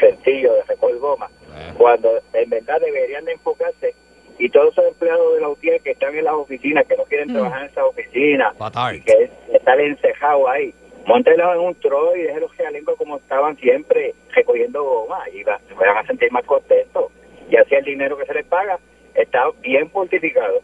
[0.01, 1.75] sencillo de recoger goma, bueno.
[1.79, 3.95] cuando en verdad deberían de enfocarse
[4.39, 7.29] y todos esos empleados de la UTIER que están en las oficinas, que no quieren
[7.31, 7.35] Mm.
[7.35, 8.55] trabajar en esas oficinas,
[8.95, 10.75] y que están encejados ahí,
[11.07, 15.75] montenlos en un troy y déjenlos realengo como estaban siempre recogiendo goma y va- se
[15.75, 17.13] van a sentir más contentos.
[17.51, 18.79] Y así el dinero que se les paga
[19.15, 20.61] está bien fortificado.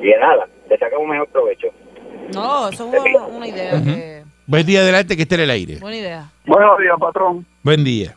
[0.00, 1.68] Y de nada, le sacan un mejor provecho.
[2.34, 3.72] No, eso es una, una idea.
[3.84, 5.76] que- Buen día, adelante, que esté en el aire.
[5.80, 6.24] buena idea.
[6.46, 7.46] Buenos días, patrón.
[7.62, 8.14] Buen día.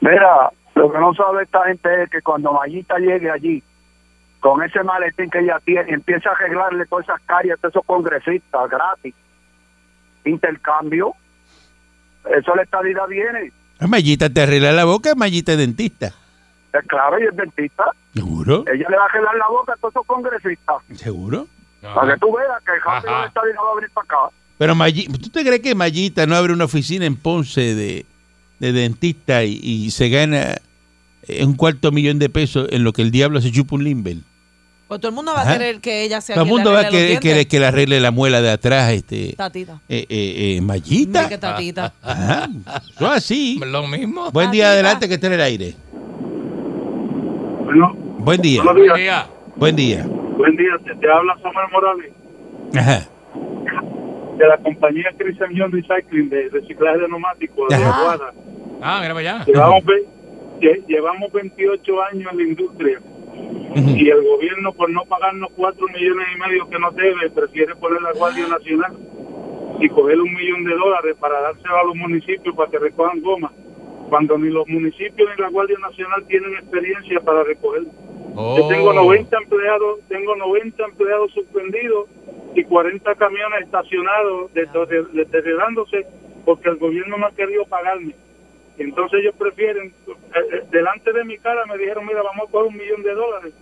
[0.00, 3.62] Mira, lo que no sabe esta gente es que cuando Mayita llegue allí,
[4.40, 8.70] con ese maletín que ella tiene, empieza a arreglarle todas esas caries a esos congresistas
[8.70, 9.14] gratis.
[10.24, 11.14] Intercambio.
[12.36, 13.52] Eso la estadidad viene.
[13.80, 16.12] Mayita te arregla la boca, Mayita es dentista.
[16.72, 17.84] Es claro, y es dentista.
[18.14, 18.64] ¿Seguro?
[18.72, 20.76] Ella le va a quedar la boca a todos esos congresistas.
[20.94, 21.46] ¿Seguro?
[21.80, 22.78] Para que tú veas que de
[23.26, 24.34] Estado no va a venir para acá.
[24.58, 28.04] Pero Mayi- ¿tú te crees que Mayita no abre una oficina en Ponce de,
[28.58, 30.56] de dentista y, y se gana
[31.22, 34.24] eh, un cuarto millón de pesos en lo que el diablo se chupa un limbel?
[34.88, 35.50] Pues todo el mundo va Ajá.
[35.50, 38.10] a querer que ella sea Todo el mundo va a querer, que le arregle la
[38.10, 39.80] muela de atrás, este, Tatita.
[39.88, 41.28] eh, eh, eh, Mayita.
[41.28, 41.92] que tatita.
[42.02, 42.48] Ajá,
[42.90, 43.60] eso es así.
[43.66, 44.30] Lo mismo.
[44.32, 44.72] Buen día, Tatita.
[44.72, 45.74] adelante que esté en el aire.
[47.64, 49.26] Bueno, Buen día, Buen día.
[49.56, 50.06] buen día.
[50.06, 52.12] Buen día, te, te habla Samuel Morales
[52.74, 53.06] Ajá.
[54.38, 58.00] de la compañía Christian John Recycling de reciclaje de neumáticos de Ajá.
[58.00, 58.32] Aguada.
[58.80, 59.44] Ah, mira para allá.
[59.44, 60.06] Llevamos, ve-
[60.60, 63.00] lle- llevamos 28 años en la industria
[63.74, 68.00] Y el gobierno por no pagarnos 4 millones y medio que nos debe prefiere poner
[68.02, 68.96] la Guardia Nacional
[69.80, 73.52] y coger un millón de dólares para dárselo a los municipios para que recojan goma
[74.08, 77.82] cuando ni los municipios ni la Guardia Nacional tienen experiencia para recoger.
[78.34, 78.92] Yo tengo Oh.
[78.94, 82.08] 90 empleados, tengo 90 empleados suspendidos
[82.54, 86.06] y 40 camiones estacionados deterior- deteriorándose
[86.44, 88.14] porque el gobierno no ha querido pagarme.
[88.78, 90.12] Entonces ellos prefieren, eh,
[90.52, 93.52] eh, delante de mi cara me dijeron, mira, vamos a coger un millón de dólares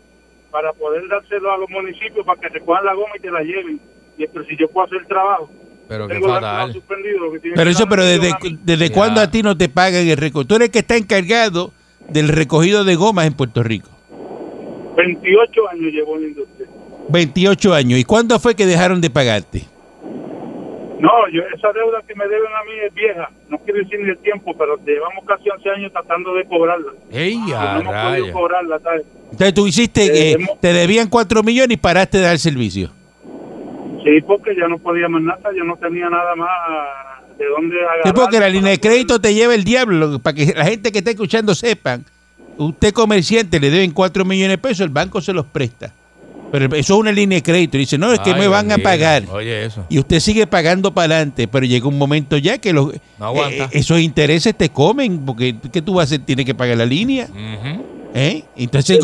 [0.50, 3.80] para poder dárselo a los municipios para que recojan la goma y te la lleven.
[4.18, 5.50] Y es, pero si yo puedo hacer el trabajo,
[5.88, 6.72] Pero qué fatal.
[6.72, 7.18] suspendido.
[7.20, 10.16] lo que tiene Pero eso, pero ¿desde, desde cuándo a ti no te pagan el
[10.16, 10.48] recogido?
[10.48, 11.72] Tú eres el que está encargado
[12.08, 13.90] del recogido de gomas en Puerto Rico.
[14.96, 16.66] 28 años llevo en la industria.
[17.08, 17.98] 28 años.
[17.98, 19.62] ¿Y cuándo fue que dejaron de pagarte?
[21.00, 23.28] No, yo, esa deuda que me deben a mí es vieja.
[23.50, 26.92] No quiero decir ni el tiempo, pero llevamos casi 11 años tratando de cobrarla.
[27.12, 29.02] ¡Ey, Y a no hemos podido cobrarla, ¿sabes?
[29.30, 32.90] Entonces tú hiciste, Eh, eh, hemos- te debían 4 millones y paraste de dar servicio.
[34.04, 36.48] Sí, porque ya no podía más nada, yo no tenía nada más
[37.36, 38.06] de dónde agarrar.
[38.06, 40.18] Sí, porque la línea de crédito te lleva el diablo.
[40.20, 42.04] Para que la gente que está escuchando sepan,
[42.56, 45.92] usted comerciante le deben 4 millones de pesos, el banco se los presta.
[46.52, 47.76] Pero eso es una línea de crédito.
[47.76, 49.24] Dice, no, es que Ay, me van a pagar.
[49.32, 49.84] Oye, eso.
[49.88, 53.64] Y usted sigue pagando para adelante, pero llega un momento ya que los, No aguanta.
[53.64, 56.24] eh, esos intereses te comen, porque ¿qué tú vas a hacer?
[56.24, 57.28] Tienes que pagar la línea.
[58.14, 58.44] ¿eh?
[58.56, 58.98] Entonces,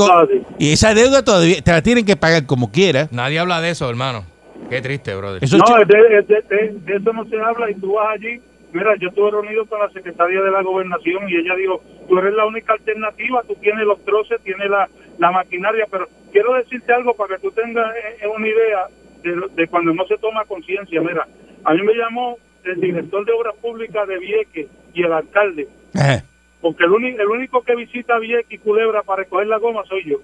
[0.59, 3.09] y esa deuda todavía te la tienen que pagar como quiera.
[3.11, 4.24] Nadie habla de eso, hermano.
[4.70, 5.42] Qué triste, brother.
[5.44, 8.40] Eso No, es- de, de- de- de eso no se habla y tú vas allí.
[8.72, 12.32] Mira, yo estuve reunido con la secretaria de la gobernación y ella dijo, tú eres
[12.35, 17.14] la única alternativa, tú tienes los troces, tienes la, la maquinaria, pero quiero decirte algo
[17.14, 18.87] para que tú tengas eh, una idea
[19.22, 21.00] de, de cuando no se toma conciencia.
[21.02, 21.26] Mira,
[21.64, 26.24] a mí me llamó el director de Obras Públicas de Vieques y el alcalde, Ajá.
[26.61, 30.16] porque el, el único que visita Vieques y Culebra para recoger la goma soy yo.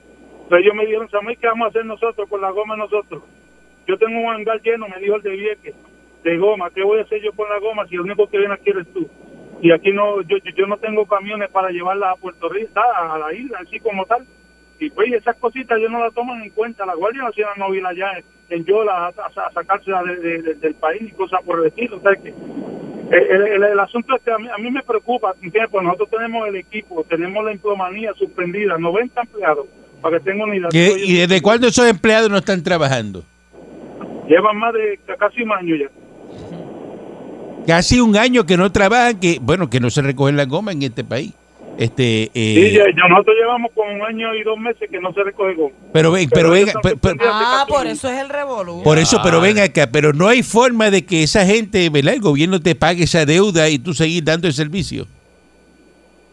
[0.44, 3.22] Entonces ellos me dijeron, Samuel, ¿qué vamos a hacer nosotros con la goma nosotros?
[3.86, 5.74] Yo tengo un hangar lleno, me dijo el de Vieques,
[6.24, 6.70] de goma.
[6.74, 8.86] ¿Qué voy a hacer yo con la goma si el único que viene aquí eres
[8.92, 9.08] tú?
[9.60, 13.32] Y aquí no, yo, yo- no tengo camiones para llevarla a Puerto Rico, a la
[13.34, 14.24] isla, así como tal.
[14.80, 16.86] Y pues esas cositas yo no las toman en cuenta.
[16.86, 20.42] La Guardia Nacional no viene allá en, en Yola a, a, a sacársela de- de-
[20.42, 21.96] de- del país y cosas por el estilo.
[21.96, 25.32] O sea que el, el- el asunto es que a mí, a mí me preocupa,
[25.42, 25.70] ¿entiendes?
[25.72, 29.66] Pues nosotros tenemos el equipo, tenemos la emplomanía suspendida, 90 empleados,
[30.00, 30.50] para que tengan.
[30.70, 33.24] ¿Qué- Oye, ¿Y desde cuándo esos empleados no están trabajando?
[34.28, 35.86] Llevan más de casi un año ya.
[37.68, 40.82] Casi un año que no trabajan, que bueno, que no se recogen la goma en
[40.84, 41.34] este país.
[41.76, 45.12] Este, eh, Sí, ya, ya nosotros llevamos como un año y dos meses que no
[45.12, 45.74] se recoge goma.
[45.92, 47.16] pero ven, pero Pero venga, pero- pero-.
[47.30, 48.82] Ah, por eso es el revolú.
[48.82, 52.14] por eso, pero ven acá, pero no hay forma de que esa gente, ¿verdad?
[52.14, 55.06] El gobierno te pague esa deuda y tú seguir dando el servicio.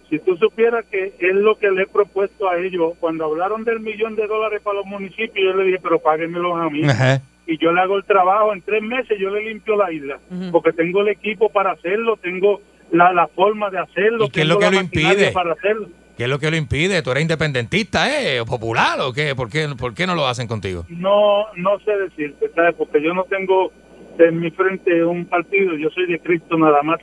[0.10, 3.82] Si tú supieras que es lo que le he propuesto a ellos, cuando hablaron del
[3.82, 6.86] millón de dólares para los municipios, yo le dije, pero páguenmelos a mí.
[6.86, 7.22] Ajá.
[7.48, 10.20] Y yo le hago el trabajo, en tres meses yo le limpio la isla,
[10.52, 14.48] porque tengo el equipo para hacerlo, tengo la, la forma de hacerlo, ¿Y qué es
[14.48, 15.32] lo que lo impide?
[15.32, 15.88] para hacerlo.
[16.18, 17.02] ¿Qué es lo que lo impide?
[17.02, 18.40] ¿Tú eres independentista, eh?
[18.40, 19.36] ¿O popular o qué?
[19.36, 20.86] ¿Por qué, por qué no lo hacen contigo?
[20.88, 22.74] No, no sé decirte, ¿sabes?
[22.78, 23.72] Porque yo no tengo
[24.18, 27.00] en mi frente un partido, yo soy de Cristo nada más.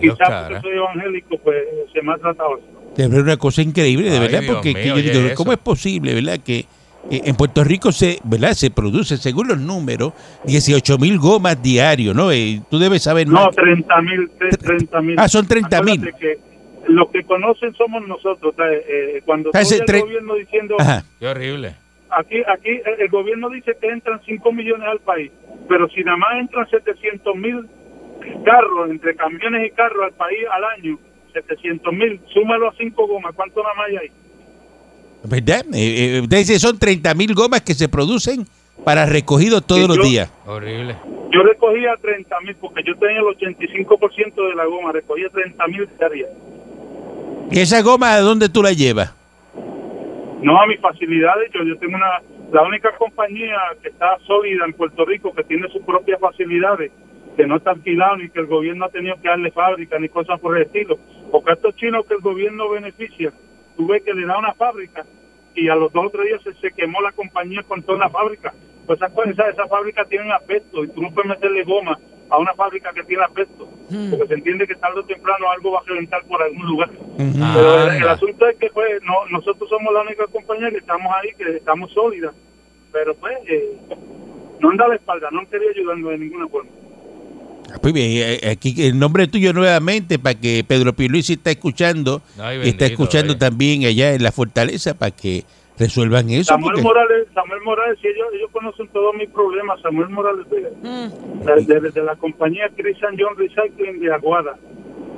[0.00, 0.48] Dios, Quizás cara.
[0.48, 1.56] porque soy evangélico, pues
[1.92, 3.02] se me ha tratado así.
[3.02, 5.34] Es una cosa increíble, de Ay, verdad, Dios porque mío, que yo digo, eso.
[5.36, 6.64] ¿cómo es posible, verdad, que
[7.10, 10.12] eh, en Puerto Rico se, verdad, se produce, según los números,
[10.44, 12.30] 18 mil gomas diarios, ¿no?
[12.32, 13.56] Eh, tú debes saber No, más.
[13.56, 15.16] 30 mil, 30 mil.
[15.18, 16.16] Ah, son 30.000.
[16.18, 16.38] que
[16.88, 18.54] Los que conocen somos nosotros.
[18.56, 18.82] ¿sabes?
[18.88, 21.04] Eh, cuando el gobierno diciendo, Ajá.
[21.18, 21.74] Qué horrible.
[22.10, 25.30] aquí aquí el, el gobierno dice que entran 5 millones al país,
[25.68, 27.66] pero si nada más entran 700 mil
[28.44, 30.98] carros, entre camiones y carros al país al año,
[31.32, 34.10] 700 mil, súmalo a 5 gomas, ¿cuánto nada más hay ahí?
[35.24, 35.64] ¿Verdad?
[35.72, 38.46] Eh, eh, usted dice son 30 mil gomas que se producen
[38.84, 40.32] para recogido todos los yo- días.
[40.46, 40.96] Horrible.
[41.32, 45.88] Yo recogía 30 mil, porque yo tenía el 85% de la goma, recogía 30 mil
[45.98, 46.28] diarias.
[47.50, 49.14] ¿Y esa goma a dónde tú la llevas?
[50.42, 51.52] no a mis facilidades.
[51.54, 52.20] Yo, yo tengo una,
[52.52, 56.90] la única compañía que está sólida en Puerto Rico que tiene sus propias facilidades,
[57.36, 60.40] que no está alquilado ni que el gobierno ha tenido que darle fábrica ni cosas
[60.40, 60.98] por el estilo.
[61.30, 63.32] Porque a estos chinos que el gobierno beneficia,
[63.82, 65.04] tú ves que le da una fábrica
[65.56, 68.10] y a los dos o tres días se, se quemó la compañía con toda la
[68.10, 68.54] fábrica.
[68.86, 71.98] Pues esas cosas, esas, esas fábricas tienen aspecto y tú no puedes meterle goma
[72.30, 73.68] a una fábrica que tiene aspecto,
[74.10, 76.90] porque se entiende que tarde o temprano algo va a reventar por algún lugar.
[77.16, 81.12] Pero el, el asunto es que pues no, nosotros somos la única compañía que estamos
[81.14, 82.34] ahí, que estamos sólidas,
[82.92, 83.76] pero pues eh,
[84.60, 86.70] no han dado la espalda, no han querido ayudarnos de ninguna forma.
[87.80, 88.10] Pues bien,
[88.42, 92.86] eh, aquí el nombre tuyo nuevamente para que Pedro Pierluisi está escuchando Ay, y está
[92.86, 95.44] escuchando también allá en la fortaleza para que
[95.78, 96.52] resuelvan eso.
[96.52, 100.60] Samuel porque- Morales, Samuel Morales, si ellos, ellos conocen todos mis problemas, Samuel Morales de,
[101.64, 104.56] de, de- de la compañía Christian John Recycling de Aguada.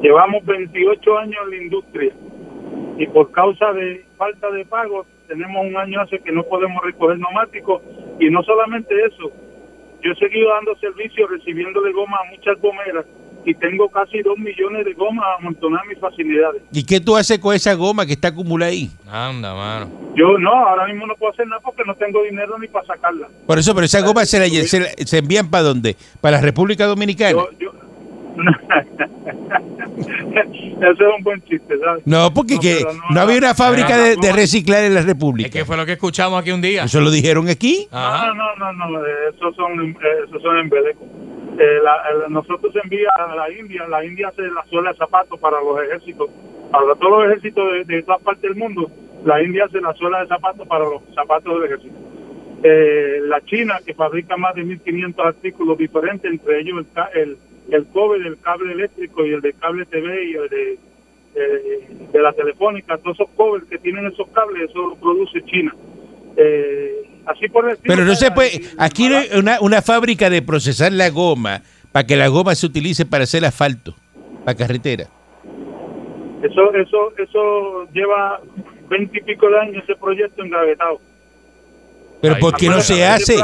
[0.00, 2.12] Llevamos 28 años en la industria
[2.98, 7.18] y por causa de falta de pago tenemos un año hace que no podemos recoger
[7.18, 7.82] neumáticos
[8.20, 9.32] y no solamente eso,
[10.04, 13.06] yo he seguido dando servicio recibiéndole goma a muchas gomeras
[13.46, 16.62] y tengo casi 2 millones de gomas amontonadas en mis facilidades.
[16.72, 18.90] ¿Y qué tú haces con esa goma que está acumulada ahí?
[19.06, 19.90] Anda, mano.
[20.16, 23.28] Yo no, ahora mismo no puedo hacer nada porque no tengo dinero ni para sacarla.
[23.46, 25.94] Por eso, pero esa goma se, la, se, la- se envían para dónde?
[26.22, 27.32] ¿Para la República Dominicana?
[27.32, 27.72] Yo, yo...
[30.34, 32.06] Ese es un buen chiste, ¿sabes?
[32.06, 35.06] No, porque No, que no, no, había una fábrica de, de reciclar en la Es
[35.06, 35.50] República.
[35.50, 36.84] que fue lo que escuchamos aquí un día.
[36.84, 37.86] Eso lo dijeron aquí.
[37.90, 38.28] Ajá.
[38.34, 41.02] No, no, no, no, eh, esos son, eh, esos son embelecos.
[41.58, 45.38] Eh, la- el- nosotros envía a la India, la India hace la suela de zapatos
[45.38, 46.28] para los ejércitos,
[46.72, 48.90] para todos los ejércitos de, de todas partes del mundo,
[49.24, 51.94] la India hace la suela de zapatos para los zapatos del ejército.
[52.64, 57.36] Eh, la China, que fabrica más de 1.500 artículos diferentes, entre ellos el, ca- el,
[57.70, 60.78] el cobre del cable eléctrico y el de cable TV y el de,
[61.34, 65.74] eh, de la telefónica, todos esos covers que tienen esos cables, eso lo produce China.
[66.36, 68.60] Eh, así por el estilo, Pero no se puede.
[68.78, 71.62] Aquí hay una, una fábrica de procesar la goma
[71.92, 73.94] para que la goma se utilice para hacer asfalto,
[74.44, 75.06] para carretera.
[76.42, 78.40] Eso, eso, eso lleva
[78.88, 81.00] veinte y pico de años ese proyecto engavetado.
[82.20, 83.36] Pero Ay, ¿por qué no se hace?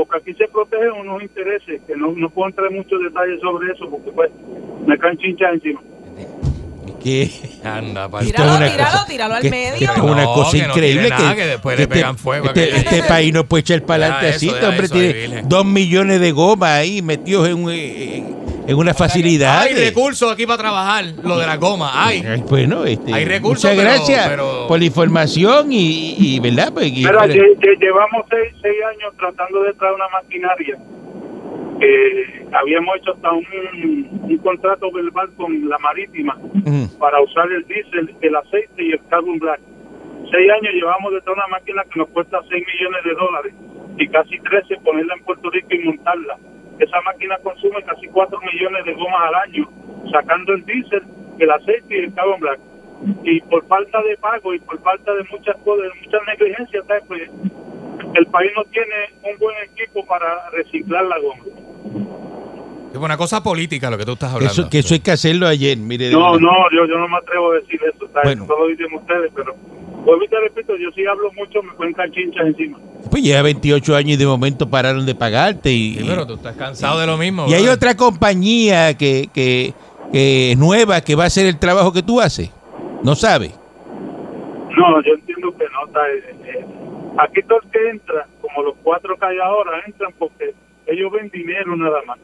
[0.00, 3.70] Porque aquí se protegen unos intereses, que no, no puedo entrar en muchos detalles sobre
[3.70, 4.30] eso, porque pues
[4.86, 5.82] me caen chinchas encima.
[7.02, 7.30] Que
[7.64, 9.78] Anda, es Tíralo, una tíralo, cosa- tíralo al que- medio.
[9.78, 12.46] que esto es una cosa que no increíble tiene nada, que después le este- fuego
[12.46, 12.76] Este, aquello.
[12.76, 14.48] este país no puede echar para adelante así.
[14.48, 18.94] Este hombre eso tiene dos millones de gomas ahí metidos en, un- en, en una
[18.94, 19.60] facilidad.
[19.62, 22.22] Hay recursos aquí para trabajar, lo de la goma, hay.
[22.48, 26.72] Bueno, este, Hay recursos, muchas pero- gracias pero- por la información y, y ¿verdad?
[26.72, 30.76] Pues, y- lle- llevamos seis, seis años tratando de traer una maquinaria.
[31.82, 33.46] Eh, habíamos hecho hasta un,
[34.22, 36.36] un contrato verbal con la marítima
[36.98, 39.60] para usar el diésel, el aceite y el carbon black.
[40.30, 43.54] Seis años llevamos de traer una máquina que nos cuesta 6 millones de dólares
[43.98, 46.36] y casi 13 ponerla en Puerto Rico y montarla.
[46.78, 49.68] Esa máquina consume casi 4 millones de gomas al año,
[50.12, 51.02] sacando el diésel,
[51.38, 52.60] el aceite y el carbon black.
[53.24, 57.22] Y por falta de pago y por falta de muchas cosas, de muchas negligencias, pues
[58.14, 61.44] el país no tiene un buen equipo para reciclar la goma.
[62.92, 64.52] Es una cosa política lo que tú estás hablando.
[64.52, 66.10] Eso, que eso hay que hacerlo ayer, mire.
[66.10, 68.06] No, no, yo, yo no me atrevo a decir eso.
[68.24, 68.44] Bueno.
[68.44, 69.54] Eso lo dicen ustedes, pero
[70.04, 72.78] vuelvo y te repito, yo sí hablo mucho, me cuentan chinchas encima.
[73.10, 75.70] Pues lleva 28 años y de momento pararon de pagarte.
[75.70, 77.46] Y, Sí, pero tú estás cansado de lo mismo.
[77.48, 79.72] y hay otra compañía que, que,
[80.12, 82.50] que es nueva que va a hacer el trabajo que tú haces.
[83.04, 83.52] No sabe.
[84.76, 86.24] No, yo entiendo que no, ¿sabes?
[86.44, 86.64] Eh,
[87.18, 90.54] aquí todo el que entra, como los cuatro que hay ahora, entran porque
[90.90, 92.18] ellos ven dinero nada más.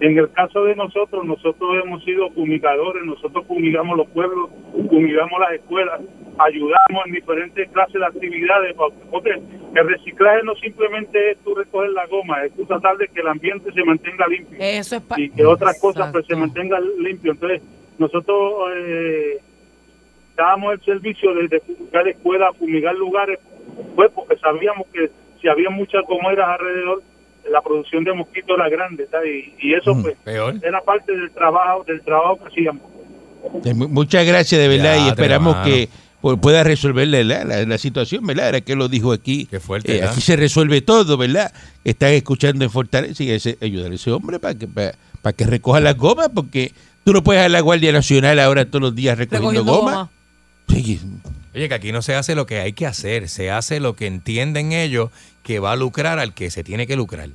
[0.00, 5.52] En el caso de nosotros, nosotros hemos sido fumigadores, nosotros fumigamos los pueblos, fumigamos las
[5.52, 6.00] escuelas,
[6.38, 8.74] ayudamos en diferentes clases de actividades,
[9.10, 13.20] porque el reciclaje no simplemente es tú recoger la goma, es tú tratar de que
[13.20, 17.34] el ambiente se mantenga limpio Eso es y que otras cosas pues se mantengan limpios.
[17.34, 17.60] Entonces,
[17.98, 19.40] nosotros eh,
[20.36, 23.38] dábamos el servicio de, de fumigar escuelas, fumigar lugares,
[23.94, 25.10] pues porque sabíamos que
[25.42, 27.02] si había muchas gomeras alrededor,
[27.50, 29.30] la producción de mosquitos era grande, ¿sabes?
[29.60, 30.56] Y, y eso pues Peor.
[30.62, 32.82] era parte del trabajo del trabajo que hacíamos.
[33.64, 35.88] Eh, mu- Muchas gracias de verdad y esperamos que
[36.22, 38.48] pu- pueda resolverle la, la- la situación, ¿verdad?
[38.50, 39.46] Era que lo dijo aquí.
[39.46, 41.52] Qué fuerte, Eh, aquí se resuelve todo, ¿verdad?
[41.84, 45.44] Están escuchando en Fortaleza y ese, ayudar a ese hombre para que, para, para que
[45.44, 46.72] recoja las gomas porque
[47.04, 49.92] tú no puedes a la Guardia Nacional ahora todos los días recogiendo, recogiendo goma.
[49.92, 50.10] goma.
[50.68, 51.00] Sí,
[51.54, 54.06] Oye, que aquí no se hace lo que hay que hacer, se hace lo que
[54.06, 55.10] entienden ellos
[55.42, 57.28] que va a lucrar al que se tiene que lucrar.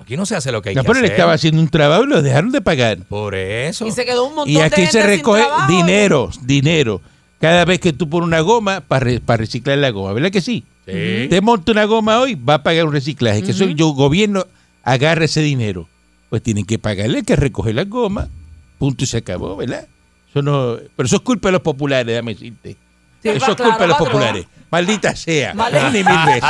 [0.00, 1.14] Aquí no se hace lo que hay no, que pero él hacer.
[1.14, 2.98] estaba haciendo un trabajo y lo dejaron de pagar.
[3.08, 3.86] Por eso.
[3.86, 5.72] Y se quedó un montón Y de aquí gente se recoge trabajo.
[5.72, 7.00] dinero, dinero.
[7.40, 10.64] cada vez que tú pones una goma para reciclar la goma, ¿verdad que sí?
[10.86, 11.28] Sí.
[11.30, 13.42] Te monta una goma hoy, va a pagar un reciclaje.
[13.42, 14.44] Que eso yo, gobierno,
[14.82, 15.88] agarra ese dinero.
[16.28, 18.28] Pues tienen que pagarle el que recoge las gomas.
[18.78, 19.86] Punto y se acabó, ¿verdad?
[20.28, 22.76] Eso no, pero eso es culpa de los populares, déjame decirte.
[23.22, 24.46] Sí, eso es claro, culpa de los populares.
[24.74, 25.54] Maldita sea.
[25.54, 25.90] Maldita.
[25.90, 26.42] Ni mil veces.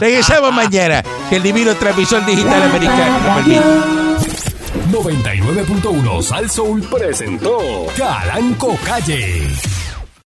[0.00, 1.00] Regresamos mañana.
[1.30, 3.18] Que el divino transmisor digital americano.
[3.24, 3.62] Radio.
[4.90, 9.46] 99.1 Sal Soul presentó Calanco Calle.